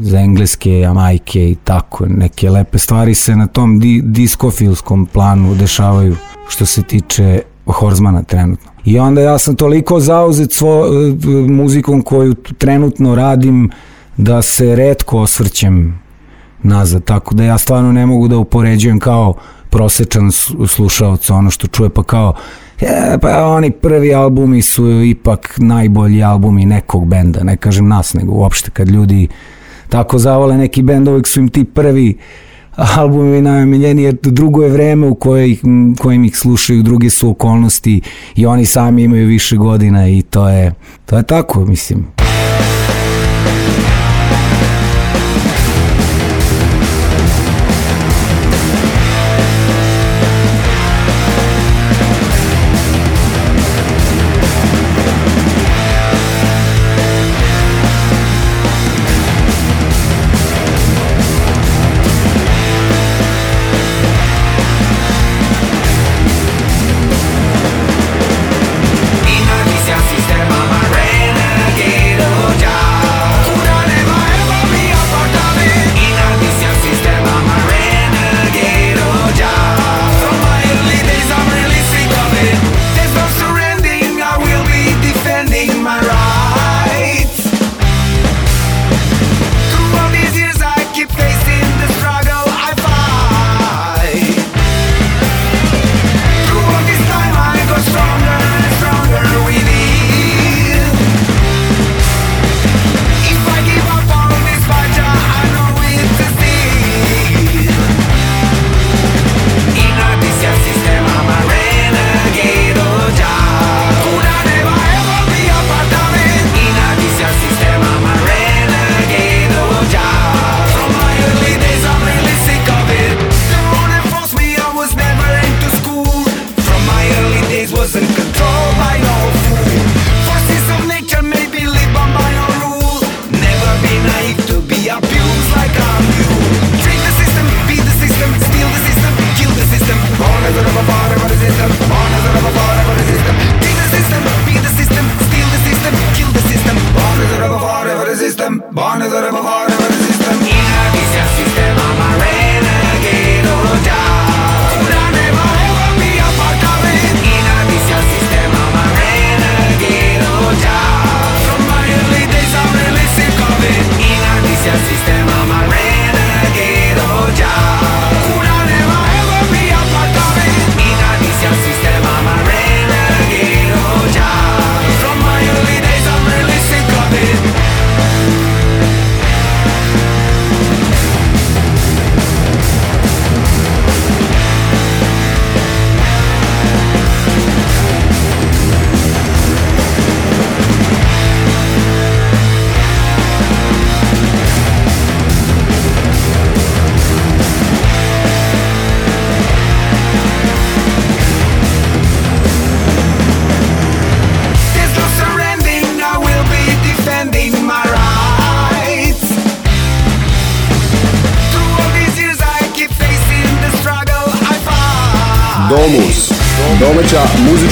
za 0.00 0.18
engleske, 0.20 0.78
jamajke 0.78 1.50
i 1.50 1.54
tako. 1.64 2.06
Neke 2.06 2.50
lepe 2.50 2.78
stvari 2.78 3.14
se 3.14 3.36
na 3.36 3.46
tom 3.46 3.80
di 3.80 4.02
diskofilskom 4.04 5.06
planu 5.06 5.54
dešavaju 5.54 6.16
što 6.48 6.66
se 6.66 6.82
tiče 6.82 7.40
Horzmana 7.66 8.22
trenutno. 8.22 8.70
I 8.84 8.98
onda 8.98 9.20
ja 9.20 9.38
sam 9.38 9.56
toliko 9.56 10.00
zauzet 10.00 10.52
svo, 10.52 10.86
e, 10.86 11.50
muzikom 11.52 12.02
koju 12.02 12.34
trenutno 12.34 13.14
radim 13.14 13.70
da 14.16 14.42
se 14.42 14.76
redko 14.76 15.18
osvrćem 15.18 16.00
nazad, 16.62 17.04
tako 17.04 17.34
da 17.34 17.44
ja 17.44 17.58
stvarno 17.58 17.92
ne 17.92 18.06
mogu 18.06 18.28
da 18.28 18.38
upoređujem 18.38 18.98
kao 18.98 19.34
prosečan 19.70 20.30
slušalac 20.68 21.30
ono 21.30 21.50
što 21.50 21.66
čuje 21.66 21.90
pa 21.90 22.02
kao 22.02 22.34
e, 22.80 23.18
pa 23.22 23.46
oni 23.46 23.70
prvi 23.70 24.14
albumi 24.14 24.62
su 24.62 25.02
ipak 25.02 25.54
najbolji 25.58 26.22
albumi 26.22 26.66
nekog 26.66 27.06
benda, 27.06 27.42
ne 27.42 27.56
kažem 27.56 27.88
nas 27.88 28.14
nego 28.14 28.32
uopšte 28.32 28.70
kad 28.70 28.88
ljudi 28.88 29.28
tako 29.88 30.18
zavole 30.18 30.58
neki 30.58 30.82
bend 30.82 31.08
uvek 31.08 31.26
su 31.26 31.40
im 31.40 31.48
ti 31.48 31.64
prvi 31.64 32.16
albumi 32.76 33.42
najmiljeni 33.42 34.02
jer 34.02 34.16
drugo 34.22 34.62
je 34.62 34.70
vreme 34.70 35.06
u 35.06 35.16
m, 35.64 35.94
kojim 35.96 36.24
ih 36.24 36.36
slušaju, 36.36 36.82
druge 36.82 37.10
su 37.10 37.30
okolnosti 37.30 38.00
i 38.36 38.46
oni 38.46 38.66
sami 38.66 39.02
imaju 39.02 39.26
više 39.26 39.56
godina 39.56 40.08
i 40.08 40.22
to 40.22 40.48
je, 40.48 40.74
to 41.06 41.16
je 41.16 41.22
tako 41.22 41.64
mislim. 41.64 42.06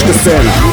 Muzička 0.03 0.13
scena. 0.13 0.72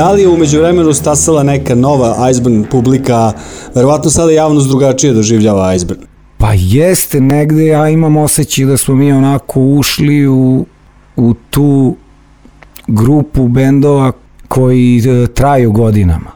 Da 0.00 0.12
li 0.12 0.22
je 0.22 0.28
umeđu 0.28 0.58
vremenu 0.58 0.92
stasala 0.92 1.42
neka 1.42 1.74
nova 1.74 2.30
Iceburn 2.30 2.64
publika, 2.70 3.32
verovatno 3.74 4.10
sada 4.10 4.32
javnost 4.32 4.68
drugačije 4.68 5.12
doživljava 5.12 5.74
Iceburn? 5.74 6.00
Pa 6.38 6.52
jeste 6.54 7.20
negde, 7.20 7.66
ja 7.66 7.88
imam 7.88 8.16
osjećaj 8.16 8.64
da 8.64 8.76
smo 8.76 8.94
mi 8.94 9.12
onako 9.12 9.60
ušli 9.60 10.28
u, 10.28 10.66
u 11.16 11.34
tu 11.50 11.96
grupu 12.86 13.48
bendova 13.48 14.12
koji 14.48 14.98
e, 14.98 15.26
traju 15.26 15.72
godinama. 15.72 16.30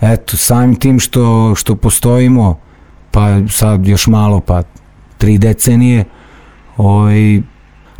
Eto, 0.00 0.36
samim 0.36 0.74
tim 0.76 1.00
što, 1.00 1.54
što 1.54 1.76
postojimo, 1.76 2.58
pa 3.10 3.38
sad 3.50 3.86
još 3.86 4.06
malo, 4.06 4.40
pa 4.40 4.62
tri 5.18 5.38
decenije, 5.38 6.04
ovaj, 6.76 7.40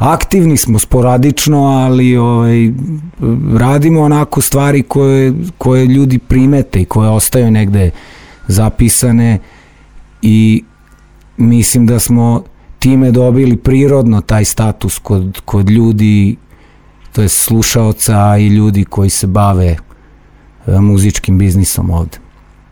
aktivni 0.00 0.56
smo 0.56 0.78
sporadično, 0.78 1.64
ali 1.64 2.16
ovaj, 2.16 2.70
radimo 3.58 4.00
onako 4.00 4.40
stvari 4.40 4.82
koje, 4.82 5.34
koje 5.58 5.86
ljudi 5.86 6.18
primete 6.18 6.80
i 6.80 6.84
koje 6.84 7.08
ostaju 7.08 7.50
negde 7.50 7.90
zapisane 8.48 9.38
i 10.22 10.64
mislim 11.36 11.86
da 11.86 11.98
smo 11.98 12.42
time 12.78 13.10
dobili 13.10 13.56
prirodno 13.56 14.20
taj 14.20 14.44
status 14.44 14.98
kod, 14.98 15.40
kod 15.44 15.70
ljudi, 15.70 16.36
to 17.12 17.22
je 17.22 17.28
slušaoca 17.28 18.36
i 18.38 18.46
ljudi 18.48 18.84
koji 18.84 19.10
se 19.10 19.26
bave 19.26 19.76
e, 20.66 20.80
muzičkim 20.80 21.38
biznisom 21.38 21.90
ovde. 21.90 22.18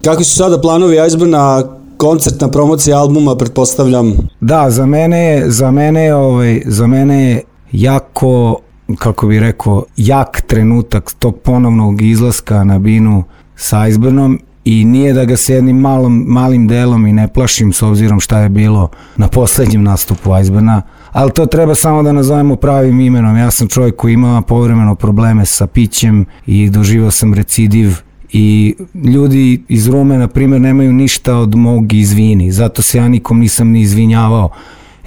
Kako 0.05 0.25
su 0.25 0.37
sada 0.37 0.61
planovi 0.61 0.97
Iceburna, 1.07 1.63
koncertna 1.99 2.49
promocija 2.49 2.99
albuma, 2.99 3.37
pretpostavljam? 3.37 4.13
Da, 4.41 4.71
za 4.71 4.87
mene 4.87 5.19
je, 5.19 5.51
za 5.51 5.71
mene 5.71 6.05
je, 6.05 6.15
ovaj, 6.15 6.63
za 6.67 6.87
mene 6.87 7.31
je 7.31 7.43
jako, 7.73 8.57
kako 8.99 9.27
bi 9.27 9.41
rekao, 9.41 9.85
jak 9.97 10.41
trenutak 10.41 11.13
tog 11.19 11.39
ponovnog 11.39 12.03
izlaska 12.03 12.65
na 12.65 12.79
binu 12.79 13.25
sa 13.57 13.89
Iceburnom 13.89 14.41
i 14.65 14.85
nije 14.85 15.13
da 15.13 15.25
ga 15.25 15.37
se 15.37 15.55
jednim 15.55 15.77
malom, 15.77 16.25
malim 16.27 16.69
delom 16.69 17.07
i 17.07 17.13
ne 17.13 17.29
plašim 17.29 17.73
s 17.73 17.83
obzirom 17.83 18.21
šta 18.21 18.39
je 18.39 18.49
bilo 18.49 18.89
na 19.17 19.29
poslednjem 19.29 19.83
nastupu 19.83 20.31
Iceburna, 20.41 20.83
ali 21.13 21.31
to 21.31 21.47
treba 21.47 21.75
samo 21.75 22.03
da 22.03 22.13
nazovemo 22.13 22.57
pravim 22.57 23.01
imenom. 23.01 23.37
Ja 23.37 23.51
sam 23.51 23.69
čovjek 23.69 23.97
koji 23.97 24.13
ima 24.13 24.43
povremeno 24.43 24.95
probleme 24.95 25.47
sa 25.47 25.67
pićem 25.67 26.27
i 26.47 26.71
doživao 26.71 27.11
sam 27.11 27.35
recidiv 27.35 28.08
i 28.33 28.75
ljudi 28.95 29.63
iz 29.69 29.89
Rume, 29.89 30.19
na 30.19 30.29
primjer, 30.29 30.61
nemaju 30.61 30.93
ništa 30.93 31.37
od 31.37 31.55
mog 31.55 31.93
izvini, 31.93 32.53
zato 32.53 32.83
se 32.83 32.99
ja 32.99 33.09
nikom 33.09 33.39
nisam 33.39 33.69
ni 33.69 33.81
izvinjavao. 33.81 34.51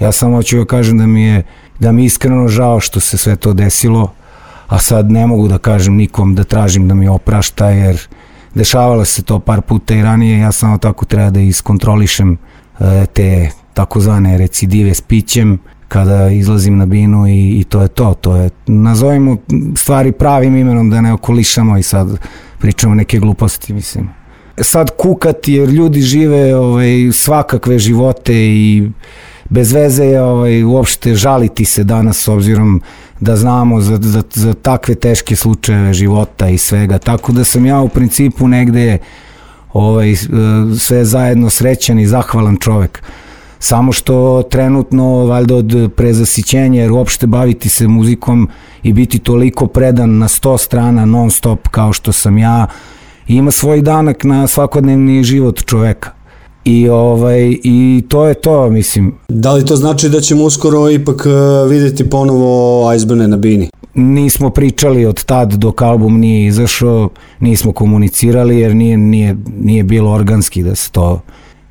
Ja 0.00 0.12
samo 0.12 0.36
hoću 0.36 0.58
da 0.58 0.64
kažem 0.64 0.98
da 0.98 1.06
mi 1.06 1.22
je 1.22 1.42
da 1.78 1.92
mi 1.92 2.02
je 2.02 2.06
iskreno 2.06 2.48
žao 2.48 2.80
što 2.80 3.00
se 3.00 3.18
sve 3.18 3.36
to 3.36 3.52
desilo, 3.52 4.12
a 4.68 4.78
sad 4.78 5.10
ne 5.10 5.26
mogu 5.26 5.48
da 5.48 5.58
kažem 5.58 5.94
nikom 5.94 6.34
da 6.34 6.44
tražim 6.44 6.88
da 6.88 6.94
mi 6.94 7.08
oprašta, 7.08 7.70
jer 7.70 8.00
dešavalo 8.54 9.04
se 9.04 9.22
to 9.22 9.38
par 9.38 9.60
puta 9.60 9.94
i 9.94 10.02
ranije, 10.02 10.38
ja 10.38 10.52
samo 10.52 10.78
tako 10.78 11.04
treba 11.04 11.30
da 11.30 11.40
iskontrolišem 11.40 12.32
e, 12.80 13.06
te 13.06 13.50
takozvane 13.74 14.38
recidive 14.38 14.94
s 14.94 15.00
pićem, 15.00 15.58
kada 15.88 16.28
izlazim 16.28 16.78
na 16.78 16.86
binu 16.86 17.26
i, 17.28 17.60
i 17.60 17.64
to 17.64 17.82
je 17.82 17.88
to, 17.88 18.14
to 18.14 18.36
je, 18.36 18.50
nazovimo 18.66 19.36
stvari 19.76 20.12
pravim 20.12 20.56
imenom 20.56 20.90
da 20.90 21.00
ne 21.00 21.12
okolišamo 21.12 21.78
i 21.78 21.82
sad 21.82 22.18
pričamo 22.62 22.94
neke 22.94 23.18
gluposti, 23.18 23.72
mislim. 23.72 24.08
Sad 24.60 24.90
kukati 24.96 25.52
jer 25.52 25.68
ljudi 25.68 26.00
žive 26.00 26.56
ovaj, 26.56 26.88
svakakve 27.12 27.78
živote 27.78 28.34
i 28.34 28.90
bez 29.48 29.72
veze 29.72 30.04
je 30.04 30.22
ovaj, 30.22 30.62
uopšte 30.64 31.14
žaliti 31.14 31.64
se 31.64 31.84
danas 31.84 32.22
s 32.22 32.28
obzirom 32.28 32.82
da 33.20 33.36
znamo 33.36 33.80
za, 33.80 33.98
za, 34.02 34.22
za 34.34 34.54
takve 34.54 34.94
teške 34.94 35.36
slučajeve 35.36 35.94
života 35.94 36.48
i 36.48 36.58
svega. 36.58 36.98
Tako 36.98 37.32
da 37.32 37.44
sam 37.44 37.66
ja 37.66 37.80
u 37.80 37.88
principu 37.88 38.48
negde 38.48 38.98
ovaj, 39.72 40.14
sve 40.78 41.04
zajedno 41.04 41.50
srećan 41.50 41.98
i 41.98 42.06
zahvalan 42.06 42.56
čovek. 42.56 43.02
Samo 43.64 43.92
što 43.92 44.42
trenutno, 44.50 45.26
valjda 45.26 45.56
od 45.56 45.90
prezasićenja, 45.96 46.82
jer 46.82 46.92
uopšte 46.92 47.26
baviti 47.26 47.68
se 47.68 47.88
muzikom 47.88 48.48
i 48.82 48.92
biti 48.92 49.18
toliko 49.18 49.66
predan 49.66 50.18
na 50.18 50.28
sto 50.28 50.58
strana 50.58 51.04
non 51.04 51.30
stop 51.30 51.68
kao 51.68 51.92
što 51.92 52.12
sam 52.12 52.38
ja, 52.38 52.66
ima 53.28 53.50
svoj 53.50 53.82
danak 53.82 54.24
na 54.24 54.46
svakodnevni 54.46 55.24
život 55.24 55.64
čoveka. 55.64 56.10
I, 56.64 56.88
ovaj, 56.88 57.56
I 57.64 58.04
to 58.08 58.26
je 58.26 58.34
to, 58.34 58.70
mislim. 58.70 59.14
Da 59.28 59.52
li 59.52 59.66
to 59.66 59.76
znači 59.76 60.08
da 60.08 60.20
ćemo 60.20 60.44
uskoro 60.44 60.90
ipak 60.90 61.26
uh, 61.26 61.70
videti 61.70 62.10
ponovo 62.10 62.94
Iceburne 62.94 63.28
na 63.28 63.36
bini? 63.36 63.68
Nismo 63.94 64.50
pričali 64.50 65.06
od 65.06 65.24
tad 65.24 65.52
dok 65.52 65.82
album 65.82 66.18
nije 66.18 66.46
izašao, 66.46 67.08
nismo 67.40 67.72
komunicirali 67.72 68.58
jer 68.58 68.76
nije, 68.76 68.96
nije, 68.96 69.36
nije 69.58 69.82
bilo 69.82 70.12
organski 70.12 70.62
da 70.62 70.74
se 70.74 70.90
to 70.90 71.20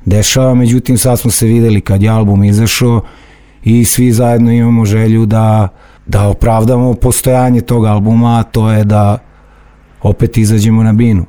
dešava, 0.04 0.54
međutim 0.54 0.98
sad 0.98 1.18
smo 1.18 1.30
se 1.30 1.46
videli 1.46 1.80
kad 1.80 2.02
je 2.02 2.08
album 2.08 2.44
izašao 2.44 3.00
i 3.64 3.84
svi 3.84 4.12
zajedno 4.12 4.52
imamo 4.52 4.84
želju 4.84 5.26
da, 5.26 5.68
da 6.06 6.28
opravdamo 6.28 6.94
postojanje 6.94 7.60
tog 7.60 7.84
albuma, 7.84 8.38
a 8.38 8.42
to 8.42 8.70
je 8.70 8.84
da 8.84 9.18
opet 10.02 10.38
izađemo 10.38 10.82
na 10.82 10.92
binu. 10.92 11.24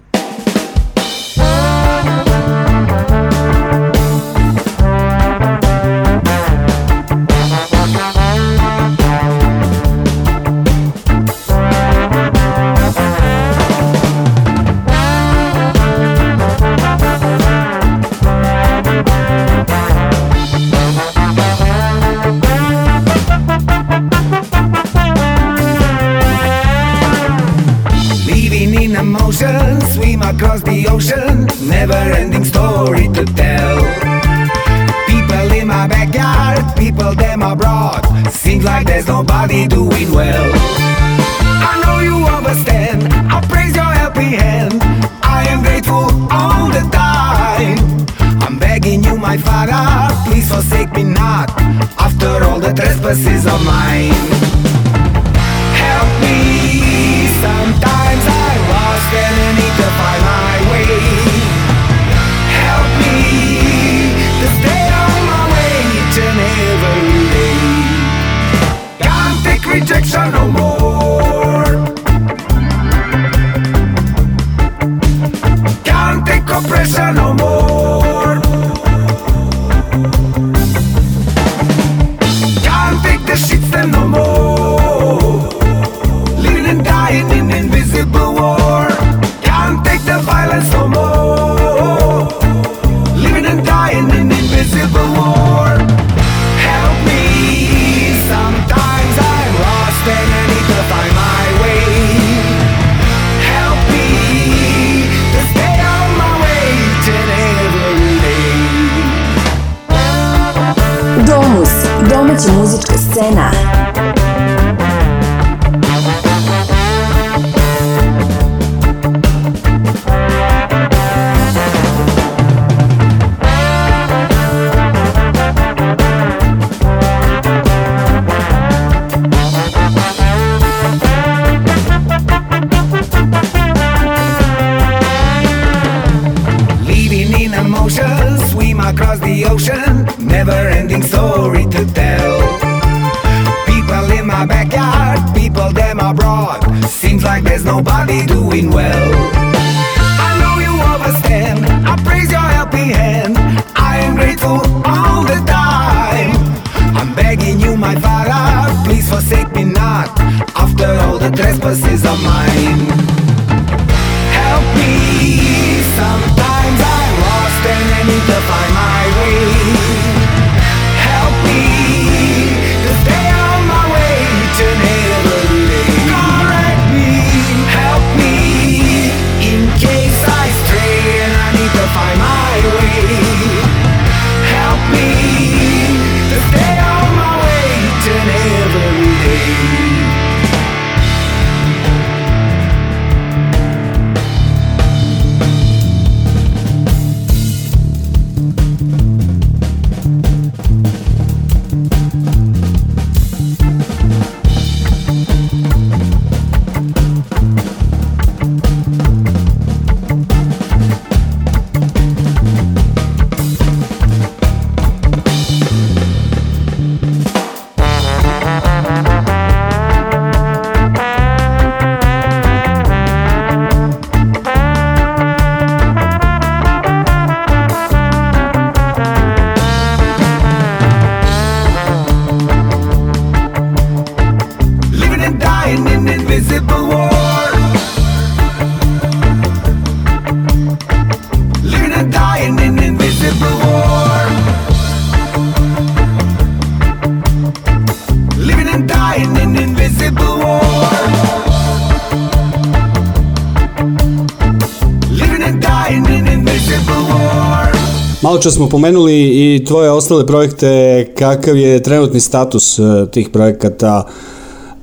Malo 258.43 258.51
čas 258.51 258.55
smo 258.55 258.69
pomenuli 258.69 259.21
i 259.23 259.65
tvoje 259.65 259.91
ostale 259.91 260.27
projekte, 260.27 261.05
kakav 261.17 261.57
je 261.57 261.83
trenutni 261.83 262.19
status 262.19 262.79
eh, 262.79 262.83
tih 263.11 263.29
projekata, 263.29 264.07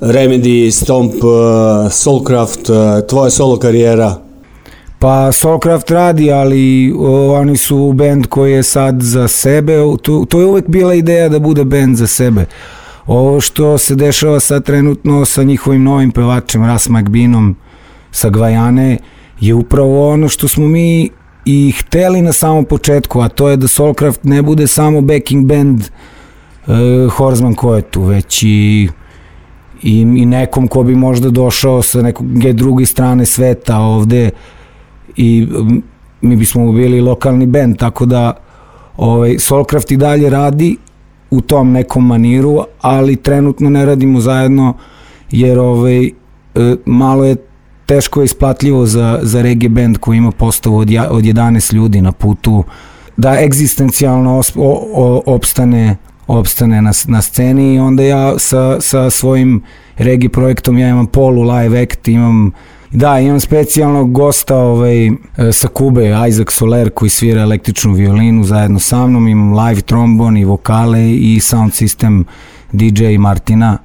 Remedy, 0.00 0.70
Stomp, 0.70 1.12
eh, 1.14 1.90
Soulcraft, 1.90 2.70
eh, 2.70 3.06
tvoja 3.06 3.30
solo 3.30 3.58
karijera? 3.58 4.16
Pa 4.98 5.32
Soulcraft 5.32 5.90
radi, 5.90 6.32
ali 6.32 6.94
o, 6.98 7.34
oni 7.34 7.56
su 7.56 7.92
band 7.92 8.26
koji 8.26 8.52
je 8.52 8.62
sad 8.62 9.02
za 9.02 9.28
sebe, 9.28 9.76
to, 10.02 10.24
to 10.28 10.40
je 10.40 10.46
uvek 10.46 10.68
bila 10.68 10.94
ideja 10.94 11.28
da 11.28 11.38
bude 11.38 11.64
band 11.64 11.96
za 11.96 12.06
sebe. 12.06 12.46
Ovo 13.06 13.40
što 13.40 13.78
se 13.78 13.94
dešava 13.94 14.40
sad 14.40 14.64
trenutno 14.64 15.24
sa 15.24 15.42
njihovim 15.42 15.84
novim 15.84 16.10
pevačem 16.10 16.64
Ras 16.64 16.88
McBeanom 16.88 17.56
sa 18.10 18.30
Gvajane 18.30 18.98
je 19.40 19.54
upravo 19.54 20.12
ono 20.12 20.28
što 20.28 20.48
smo 20.48 20.68
mi 20.68 21.10
i 21.50 21.72
hteli 21.78 22.22
na 22.22 22.32
samom 22.32 22.64
početku, 22.64 23.20
a 23.20 23.28
to 23.28 23.48
je 23.48 23.56
da 23.56 23.68
Soulcraft 23.68 24.24
ne 24.24 24.42
bude 24.42 24.66
samo 24.66 25.00
backing 25.00 25.46
band 25.46 25.80
uh, 25.80 27.12
Horsman 27.12 27.54
ko 27.54 27.74
je 27.74 27.82
tu, 27.82 28.02
već 28.02 28.42
i 28.42 28.88
i, 29.82 30.00
i 30.00 30.26
nekom 30.26 30.68
ko 30.68 30.82
bi 30.82 30.94
možda 30.94 31.30
došao 31.30 31.82
sa 31.82 32.02
neke 32.02 32.52
druge 32.52 32.86
strane 32.86 33.26
sveta 33.26 33.78
ovde 33.78 34.30
i 35.16 35.48
m, 35.58 35.82
mi 36.20 36.36
bismo 36.36 36.72
bili 36.72 37.00
lokalni 37.00 37.46
band, 37.46 37.76
tako 37.78 38.06
da 38.06 38.32
ovaj, 38.96 39.38
Soulcraft 39.38 39.90
i 39.90 39.96
dalje 39.96 40.30
radi 40.30 40.76
u 41.30 41.40
tom 41.40 41.72
nekom 41.72 42.06
maniru, 42.06 42.64
ali 42.80 43.16
trenutno 43.16 43.70
ne 43.70 43.84
radimo 43.84 44.20
zajedno 44.20 44.74
jer 45.30 45.58
ovaj, 45.58 46.06
e, 46.06 46.10
malo 46.86 47.24
je 47.24 47.36
teško 47.90 48.20
je 48.20 48.24
isplatljivo 48.24 48.86
za, 48.86 49.18
za 49.22 49.42
reggae 49.42 49.68
band 49.68 49.98
koji 49.98 50.16
ima 50.16 50.30
postavu 50.30 50.76
od, 50.76 50.90
ja, 50.90 51.10
od 51.10 51.24
11 51.24 51.74
ljudi 51.74 52.00
na 52.00 52.12
putu 52.12 52.64
da 53.16 53.40
egzistencijalno 53.40 54.38
os, 54.38 54.52
o, 54.56 54.88
o, 54.94 55.22
opstane 55.26 55.96
opstane 56.26 56.82
na, 56.82 56.92
na 57.06 57.22
sceni 57.22 57.74
i 57.74 57.78
onda 57.78 58.02
ja 58.02 58.38
sa, 58.38 58.80
sa 58.80 59.10
svojim 59.10 59.62
reggae 59.96 60.28
projektom 60.28 60.78
ja 60.78 60.88
imam 60.88 61.06
polu 61.06 61.42
live 61.42 61.82
act, 61.82 62.08
imam 62.08 62.52
Da, 62.92 63.20
imam 63.20 63.40
specijalnog 63.40 64.12
gosta 64.12 64.56
ovaj, 64.56 65.06
e, 65.06 65.12
sa 65.52 65.68
Kube, 65.68 66.10
Isaac 66.28 66.50
Soler, 66.52 66.90
koji 66.90 67.08
svira 67.08 67.42
električnu 67.42 67.92
violinu 67.92 68.44
zajedno 68.44 68.78
sa 68.78 69.06
mnom, 69.06 69.28
imam 69.28 69.52
live 69.66 69.80
trombon 69.80 70.36
i 70.36 70.44
vokale 70.44 71.10
i 71.10 71.40
sound 71.40 71.72
system 71.72 72.24
DJ 72.72 73.18
Martina 73.18 73.78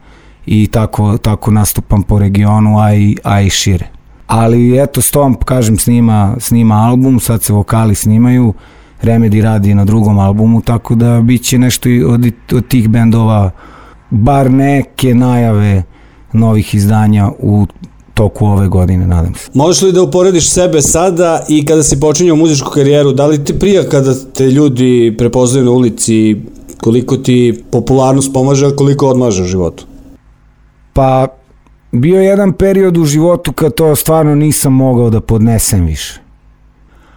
i 0.45 0.67
tako, 0.67 1.17
tako 1.17 1.51
nastupam 1.51 2.03
po 2.03 2.19
regionu, 2.19 2.79
a 2.79 2.93
i, 2.93 3.17
a 3.23 3.41
i 3.41 3.49
šire. 3.49 3.94
Ali 4.27 4.79
eto, 4.79 5.01
Stomp, 5.01 5.43
kažem, 5.43 5.77
snima, 5.77 6.35
snima 6.39 6.75
album, 6.75 7.19
sad 7.19 7.43
se 7.43 7.53
vokali 7.53 7.95
snimaju, 7.95 8.53
Remedy 9.01 9.41
radi 9.41 9.73
na 9.73 9.85
drugom 9.85 10.19
albumu, 10.19 10.61
tako 10.61 10.95
da 10.95 11.21
bit 11.21 11.43
će 11.43 11.57
nešto 11.57 11.89
od, 12.07 12.25
od 12.53 12.67
tih 12.67 12.89
bendova, 12.89 13.51
bar 14.09 14.51
neke 14.51 15.15
najave 15.15 15.83
novih 16.33 16.75
izdanja 16.75 17.31
u 17.39 17.65
toku 18.13 18.45
ove 18.45 18.67
godine, 18.67 19.07
nadam 19.07 19.35
se. 19.35 19.49
Možeš 19.53 19.81
li 19.81 19.91
da 19.91 20.01
uporediš 20.01 20.49
sebe 20.49 20.81
sada 20.81 21.45
i 21.49 21.65
kada 21.65 21.83
si 21.83 21.99
počinjao 21.99 22.35
muzičku 22.35 22.71
karijeru, 22.71 23.11
da 23.11 23.25
li 23.25 23.43
ti 23.43 23.59
prija 23.59 23.83
kada 23.89 24.13
te 24.33 24.45
ljudi 24.45 25.15
prepoznaju 25.17 25.65
na 25.65 25.71
ulici, 25.71 26.41
koliko 26.81 27.17
ti 27.17 27.63
popularnost 27.71 28.33
pomaže, 28.33 28.65
a 28.67 28.75
koliko 28.75 29.07
odmaže 29.07 29.43
u 29.43 29.45
životu? 29.45 29.85
Pa, 30.93 31.27
bio 31.99 32.19
je 32.19 32.25
jedan 32.25 32.53
period 32.53 32.97
u 32.97 33.05
životu 33.05 33.53
kad 33.53 33.73
to 33.73 33.95
stvarno 33.95 34.35
nisam 34.35 34.73
mogao 34.73 35.09
da 35.09 35.21
podnesem 35.21 35.85
više. 35.85 36.21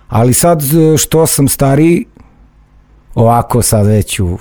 Ali 0.08 0.34
sad 0.34 0.62
e, 0.62 0.96
što 0.96 1.26
sam 1.26 1.48
stariji, 1.48 2.04
ovako 3.14 3.62
sad 3.62 3.86
već 3.86 4.20
u, 4.20 4.38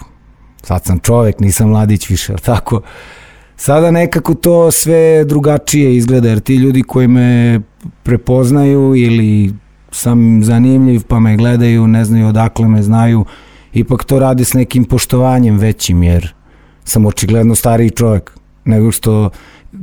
sad 0.63 0.85
sam 0.85 0.99
čovek, 0.99 1.39
nisam 1.39 1.69
mladić 1.69 2.09
više, 2.09 2.31
ali 2.33 2.41
tako, 2.41 2.81
sada 3.55 3.91
nekako 3.91 4.33
to 4.33 4.71
sve 4.71 5.25
drugačije 5.25 5.95
izgleda, 5.95 6.29
jer 6.29 6.39
ti 6.39 6.55
ljudi 6.55 6.83
koji 6.83 7.07
me 7.07 7.59
prepoznaju 8.03 8.95
ili 8.95 9.53
sam 9.91 10.43
zanimljiv 10.43 11.03
pa 11.07 11.19
me 11.19 11.37
gledaju, 11.37 11.87
ne 11.87 12.05
znaju 12.05 12.27
odakle 12.27 12.67
me 12.67 12.83
znaju, 12.83 13.25
ipak 13.73 14.03
to 14.03 14.19
radi 14.19 14.45
s 14.45 14.53
nekim 14.53 14.85
poštovanjem 14.85 15.57
većim, 15.57 16.03
jer 16.03 16.33
sam 16.83 17.05
očigledno 17.05 17.55
stariji 17.55 17.89
čovjek 17.89 18.37
nego 18.65 18.91
što 18.91 19.29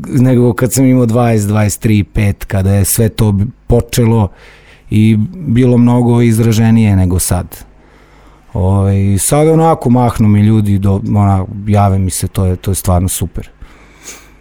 nego 0.07 0.53
kad 0.53 0.73
sam 0.73 0.85
imao 0.85 1.07
20, 1.07 1.39
23, 1.39 2.05
5 2.15 2.33
kada 2.47 2.75
je 2.75 2.85
sve 2.85 3.09
to 3.09 3.35
počelo 3.67 4.29
i 4.91 5.17
bilo 5.35 5.79
mnogo 5.79 6.23
izraženije 6.23 6.97
nego 6.97 7.19
sad. 7.19 7.65
Ovaj 8.53 9.19
sad 9.19 9.49
onako 9.49 9.91
mahnu 9.91 10.29
mi 10.29 10.41
ljudi 10.41 10.79
do 10.79 11.01
ona 11.15 11.45
jave 11.67 11.99
mi 11.99 12.11
se 12.11 12.29
to 12.29 12.47
je 12.47 12.57
to 12.57 12.71
je 12.71 12.75
stvarno 12.75 13.09
super. 13.09 13.49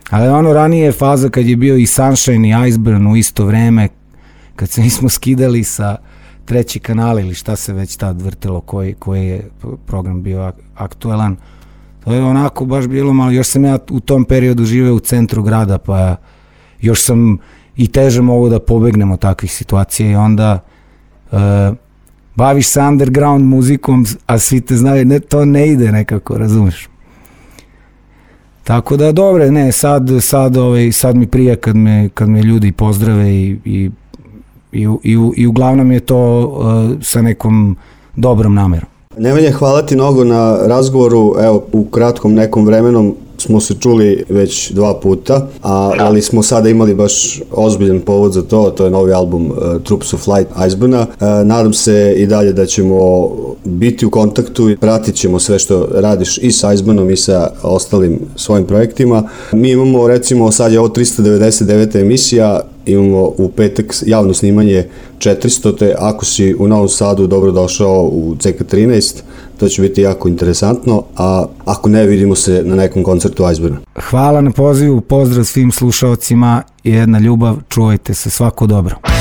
Ali 0.10 0.28
ono 0.28 0.54
ranije 0.54 0.92
faza 0.92 1.30
kad 1.30 1.46
je 1.46 1.56
bio 1.56 1.78
i 1.78 1.86
Sunshine 1.86 2.50
i 2.50 2.70
Iceburn 2.70 3.08
u 3.08 3.16
isto 3.16 3.46
vreme 3.46 3.90
kad 4.56 4.70
se 4.70 4.82
nismo 4.82 5.10
skidali 5.10 5.64
sa 5.64 5.96
treći 6.46 6.80
kanal 6.80 7.20
ili 7.20 7.34
šta 7.34 7.56
se 7.56 7.74
već 7.74 7.96
tad 7.96 8.22
vrtelo 8.22 8.62
koji, 8.62 8.94
koji 8.94 9.28
je 9.28 9.50
program 9.86 10.24
bio 10.24 10.52
aktuelan 10.76 11.38
to 12.04 12.14
je 12.14 12.24
onako 12.24 12.66
baš 12.66 12.88
bilo 12.88 13.14
malo 13.14 13.32
još 13.32 13.48
sam 13.48 13.66
ja 13.66 13.80
u 13.92 14.00
tom 14.00 14.26
periodu 14.26 14.66
živeo 14.66 14.94
u 14.94 15.00
centru 15.00 15.44
grada 15.44 15.78
pa 15.78 16.16
još 16.82 17.02
sam 17.02 17.38
i 17.76 17.88
teže 17.88 18.22
mogu 18.22 18.50
da 18.50 18.60
pobegnem 18.60 19.12
od 19.12 19.20
takvih 19.20 19.54
situacija 19.54 20.12
i 20.12 20.16
onda 20.16 20.60
uh, 21.32 21.40
baviš 22.36 22.68
se 22.68 22.82
underground 22.82 23.46
muzikom 23.46 24.06
a 24.26 24.40
svi 24.40 24.62
te 24.62 24.76
znaju 24.76 25.06
ne, 25.06 25.20
to 25.20 25.46
ne 25.46 25.68
ide 25.68 25.92
nekako 25.92 26.38
razumeš 26.38 26.88
Tako 28.64 28.98
da 28.98 29.12
dobre, 29.12 29.52
ne, 29.52 29.72
sad, 29.72 30.10
sad, 30.22 30.58
ovaj, 30.58 30.92
sad 30.92 31.16
mi 31.16 31.28
prija 31.28 31.56
kad 31.56 31.76
me, 31.76 32.10
kad 32.14 32.30
me 32.30 32.42
ljudi 32.42 32.72
pozdrave 32.72 33.32
i, 33.32 33.58
i, 33.66 33.90
i, 34.72 34.88
i, 35.04 35.18
i 35.36 35.48
uglavnom 35.48 35.92
je 35.92 36.00
to 36.00 36.48
uh, 36.48 37.02
sa 37.02 37.22
nekom 37.22 37.78
dobrom 38.16 38.54
namerom. 38.54 38.93
Nemanja, 39.18 39.52
hvala 39.52 39.82
ti 39.82 39.96
mnogo 39.96 40.24
na 40.24 40.58
razgovoru, 40.68 41.36
evo, 41.40 41.64
u 41.72 41.86
kratkom 41.86 42.34
nekom 42.34 42.66
vremenom 42.66 43.16
smo 43.38 43.60
se 43.60 43.74
čuli 43.80 44.24
već 44.30 44.72
dva 44.72 45.00
puta, 45.00 45.48
a, 45.62 45.92
ali 46.00 46.22
smo 46.22 46.44
sada 46.44 46.70
imali 46.70 46.96
baš 46.96 47.42
ozbiljan 47.52 48.00
povod 48.00 48.34
za 48.34 48.42
to, 48.42 48.74
to 48.78 48.86
je 48.86 48.92
novi 48.92 49.14
album 49.14 49.52
uh, 49.52 49.82
Troops 49.84 50.14
of 50.14 50.28
Light 50.28 50.52
Iceburna. 50.68 51.02
Uh, 51.02 51.28
nadam 51.48 51.74
se 51.74 52.14
i 52.18 52.26
dalje 52.26 52.54
da 52.54 52.66
ćemo 52.66 53.30
biti 53.64 54.06
u 54.06 54.10
kontaktu 54.10 54.70
i 54.70 54.78
pratit 54.78 55.16
ćemo 55.16 55.40
sve 55.40 55.60
što 55.60 55.88
radiš 55.92 56.38
i 56.38 56.52
sa 56.52 56.74
Iceburnom 56.74 57.10
i 57.10 57.18
sa 57.18 57.50
ostalim 57.64 58.20
svojim 58.36 58.66
projektima. 58.66 59.30
Mi 59.52 59.72
imamo, 59.72 60.08
recimo, 60.08 60.52
sad 60.52 60.72
je 60.72 60.80
ovo 60.80 60.90
399. 60.90 62.02
emisija, 62.02 62.62
imamo 62.86 63.34
u 63.38 63.52
petak 63.56 63.94
javno 64.06 64.34
snimanje 64.34 64.86
400. 65.18 65.78
te 65.78 65.96
ako 66.00 66.26
si 66.26 66.56
u 66.60 66.68
Novom 66.68 66.90
Sadu 66.90 67.28
dobro 67.28 67.52
došao 67.52 68.02
u 68.02 68.36
CK13, 68.36 69.22
to 69.58 69.68
će 69.68 69.82
biti 69.82 70.02
jako 70.02 70.28
interesantno, 70.28 71.04
a 71.18 71.46
ako 71.66 71.90
ne 71.90 72.06
vidimo 72.06 72.36
se 72.36 72.64
na 72.66 72.76
nekom 72.76 73.04
koncertu 73.04 73.44
Iceburna. 73.52 73.78
Hvala 74.10 74.42
na 74.42 74.52
pozivu, 74.52 75.02
pozdrav 75.02 75.46
svim 75.46 75.72
slušalcima 75.72 76.64
i 76.84 76.92
jedna 76.92 77.20
ljubav, 77.20 77.56
čuvajte 77.70 78.14
se, 78.14 78.30
svako 78.30 78.68
dobro. 78.68 79.13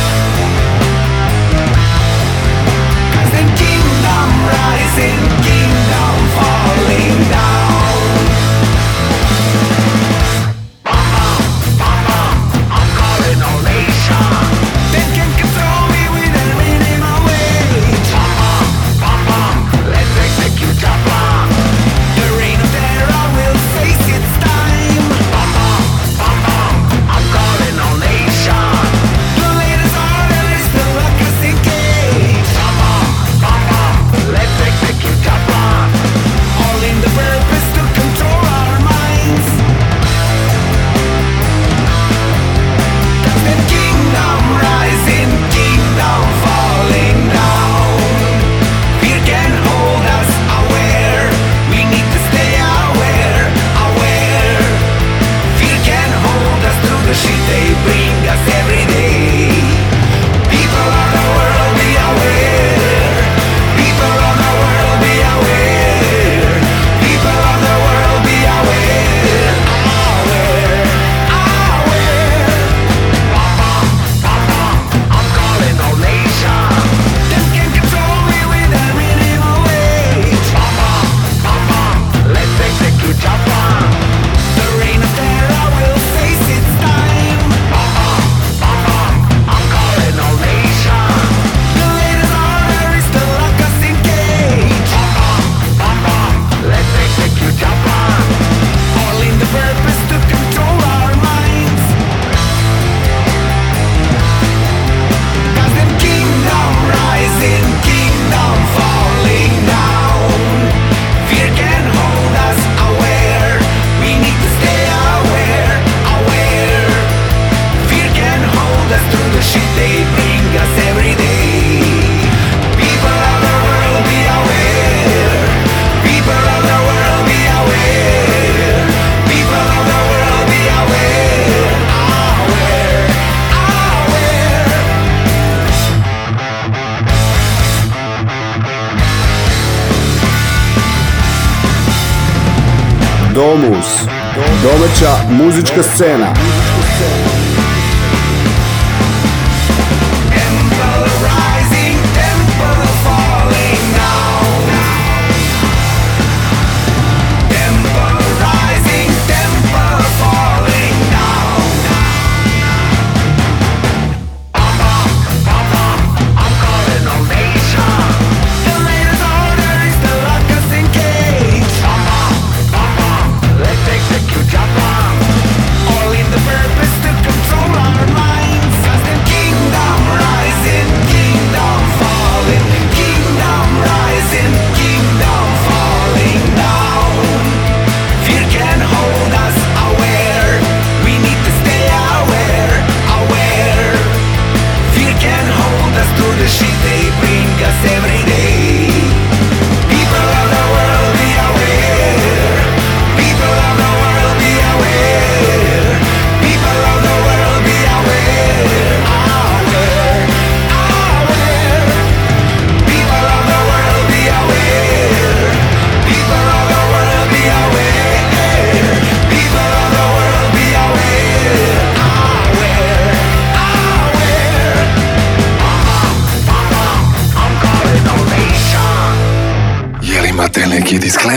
Muzička 145.76 145.82
scena. 145.82 146.41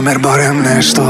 disclaimer 0.06 0.20
barem 0.20 0.62
nešto. 0.76 1.02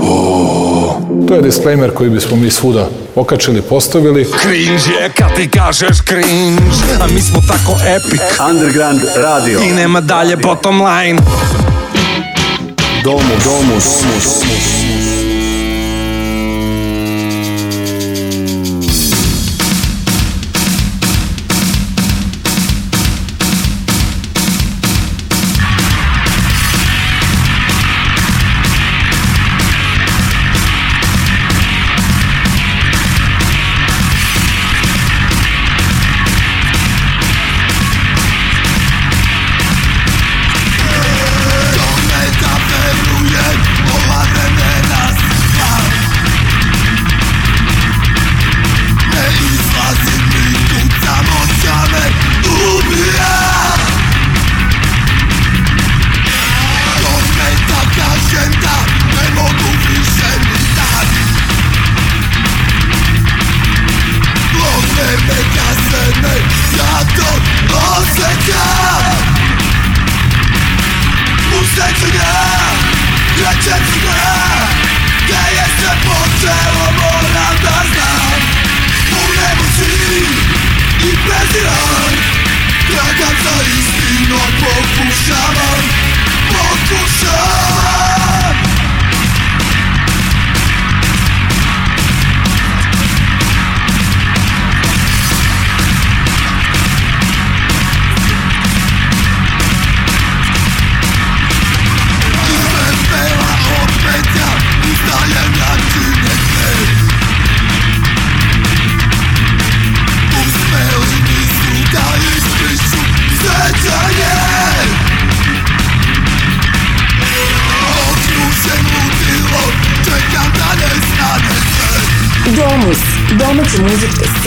O, 0.00 1.00
to 1.28 1.34
je 1.34 1.42
disclaimer 1.42 1.90
koji 1.94 2.10
bismo 2.10 2.36
mi 2.36 2.50
svuda 2.50 2.88
okačili, 3.14 3.62
postavili. 3.62 4.26
Cringe 4.42 5.00
je 5.00 5.10
kad 5.16 5.36
ti 5.36 5.50
kažeš 5.50 5.96
cringe, 6.04 6.62
a 7.00 7.06
mi 7.14 7.20
smo 7.20 7.40
tako 7.48 7.78
epic. 7.86 8.20
Underground 8.50 9.00
radio. 9.16 9.60
I 9.60 9.72
nema 9.72 10.00
dalje 10.00 10.36
bottom 10.36 10.82
line. 10.82 11.20
Domus, 13.04 13.22
domus, 13.44 14.02
domus. 14.02 14.42
domus. 14.42 15.05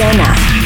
Arena. 0.10 0.59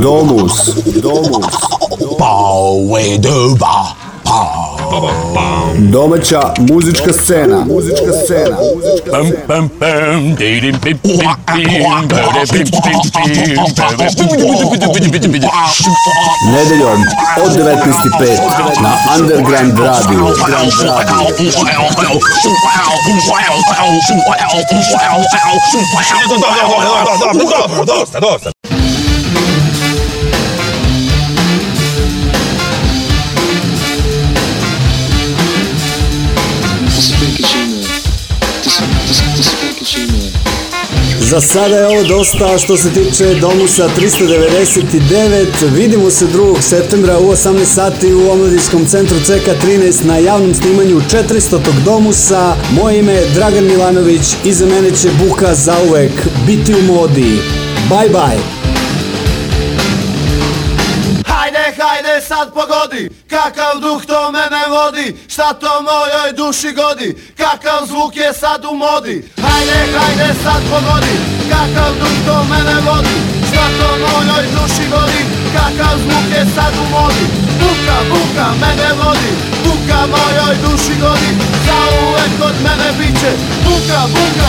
Domus, 0.00 0.74
Domus. 1.00 2.16
Pau 2.16 2.98
e 2.98 3.18
duba. 3.18 3.97
Domaća 5.78 6.40
muzička 6.58 7.12
scena. 7.12 7.64
Muzička 7.64 8.12
scena. 8.24 8.56
Pam 9.10 9.30
pam 9.46 9.68
pam. 9.80 10.34
Dirim 10.34 10.76
pip 10.82 11.02
pip. 11.02 11.12
Nedeljom 16.52 17.02
od 17.44 17.52
19.05 17.52 18.82
na 18.82 18.96
Underground 19.18 19.78
Radio. 19.78 20.26
Underground 20.26 20.82
Radio. 20.82 22.20
Za 41.20 41.40
sada 41.40 41.76
je 41.76 41.86
ovo 41.86 42.02
dosta 42.02 42.58
što 42.58 42.76
se 42.76 42.90
tiče 42.90 43.34
Domusa 43.34 43.88
399. 43.98 45.46
Vidimo 45.74 46.10
se 46.10 46.26
2. 46.26 46.60
septembra 46.60 47.18
u 47.18 47.32
18 47.32 47.64
sati 47.64 48.14
u 48.14 48.30
Omladinskom 48.30 48.86
centru 48.86 49.16
CK 49.20 49.64
13 49.66 50.04
na 50.04 50.18
javnom 50.18 50.54
snimanju 50.54 51.00
400. 51.00 51.58
Domusa. 51.84 52.56
Moje 52.70 52.98
ime 52.98 53.12
je 53.12 53.28
Dragan 53.34 53.64
Milanović, 53.64 54.36
iza 54.44 54.66
mene 54.66 54.90
će 54.90 55.08
Buka 55.24 55.54
zauvek 55.54 56.12
biti 56.46 56.74
u 56.74 56.82
modi. 56.82 57.38
Bye 57.90 58.10
bye! 58.12 58.57
sad 62.28 62.48
pogodi? 62.54 63.02
Kakav 63.32 63.74
duh 63.80 64.00
to 64.10 64.20
mene 64.32 64.62
vodi? 64.74 65.06
Šta 65.28 65.48
to 65.60 65.72
mojoj 65.88 66.30
duši 66.40 66.70
godi? 66.78 67.10
Kakav 67.40 67.80
zvuk 67.90 68.16
je 68.16 68.30
sad 68.42 68.64
u 68.64 68.74
modi? 68.84 69.16
Hajde, 69.44 69.78
hajde 69.98 70.28
sad 70.44 70.62
pogodi. 70.70 71.14
Kakav 71.50 71.92
duh 72.00 72.18
to 72.26 72.36
mene 72.50 72.76
vodi? 72.86 73.16
Šta 73.48 73.64
to 73.78 73.88
mojoj 74.04 74.44
duši 74.54 74.84
godi? 74.92 75.22
Kakav 75.56 75.94
zvuk 76.04 76.26
je 76.36 76.42
sad 76.56 76.72
u 76.84 76.86
modi? 76.94 77.24
Buka, 77.60 77.96
buka 78.10 78.46
mene 78.62 78.90
vodi. 79.00 79.30
Buka 79.64 80.00
mojoj 80.12 80.54
duši 80.64 80.94
godi. 81.02 81.30
Zauvek 81.66 82.32
kod 82.40 82.56
mene 82.64 82.88
biće. 82.98 83.32
Buka, 83.64 84.00
buka 84.14 84.47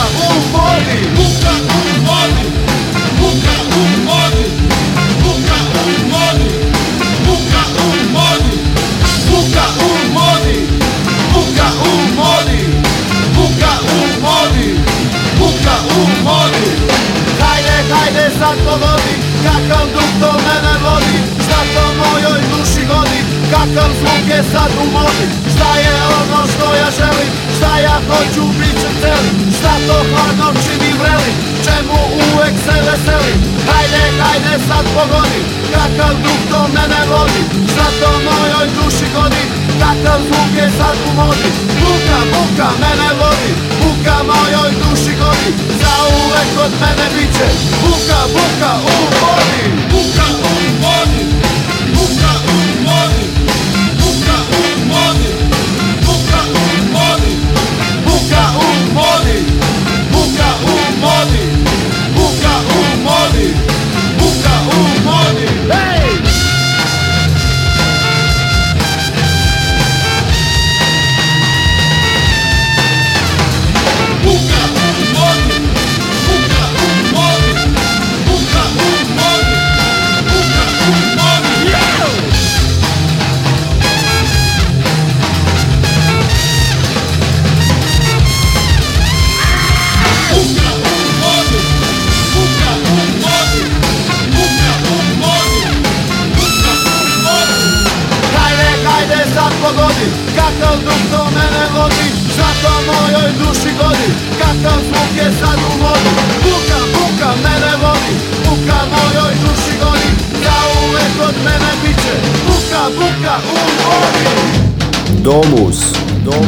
Hoću 28.20 28.44
bit 28.58 28.76
će 28.80 28.90
celi 29.00 29.30
Šta 29.58 29.72
to 29.86 29.96
hladno 30.10 30.48
čini 30.62 30.90
vreli 31.00 31.32
Čemu 31.64 31.98
uvek 32.26 32.54
se 32.64 32.76
veselim 32.86 33.38
Hajde, 33.68 34.02
hajde 34.20 34.54
sad 34.68 34.84
pogodi 34.94 35.40
Kakav 35.72 36.14
duh 36.24 36.40
to 36.50 36.60
mene 36.74 37.02
vodi 37.10 37.42
Šta 37.72 37.86
to 38.00 38.10
mojoj 38.26 38.66
duši 38.76 39.06
godi 39.14 39.44
Kakav 39.80 40.18
zvuk 40.26 40.52
je 40.62 40.68
sad 40.78 40.96
u 41.08 41.10
modi. 41.18 41.50
Buka, 41.80 42.18
buka 42.32 42.68
mene 42.82 43.10
vodi 43.20 43.52
Buka 43.80 44.16
mojoj 44.30 44.70
duši 44.82 45.12
godi 45.20 45.50
Za 45.80 45.94
uvek 46.20 46.50
od 46.64 46.72
mene 46.82 47.06
biće. 47.14 47.48
Buka, 47.82 48.20
buka 48.34 48.72
u 48.92 48.96
vodi 49.20 49.62
Buka 49.92 50.29
pogodi 99.70 100.08
Kakav 100.36 100.76
duh 100.84 101.02
to 101.12 101.24
mene 101.36 101.64
vodi? 101.74 102.08
Šta 102.32 102.48
to 102.62 102.72
mojoj 102.86 103.30
duši 103.38 103.70
godi. 103.78 104.08
Kakav 104.38 104.78
zvuk 104.88 105.10
je 105.16 105.28
sad 105.40 105.58
u 105.70 105.72
vodi? 105.82 106.10
Buka, 106.44 106.80
buka 106.94 107.30
mene 107.44 107.72
vodi. 107.82 108.14
Buka 108.44 108.78
mojoj 108.92 109.34
duši 109.42 109.72
godi. 109.82 110.10
Za 110.44 110.56
uvek 110.84 111.28
od 111.28 111.34
mene 111.44 111.70
biće. 111.82 112.14
Buka, 112.46 112.82
buka 112.98 113.34
u 113.52 113.58
vodi. 113.84 114.26
Domus. 115.22 115.78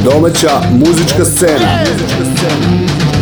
Domaća 0.05 0.61
muzička 0.71 1.25
scena. 1.25 1.79
Muzička 1.81 2.25
scena. 2.37 3.22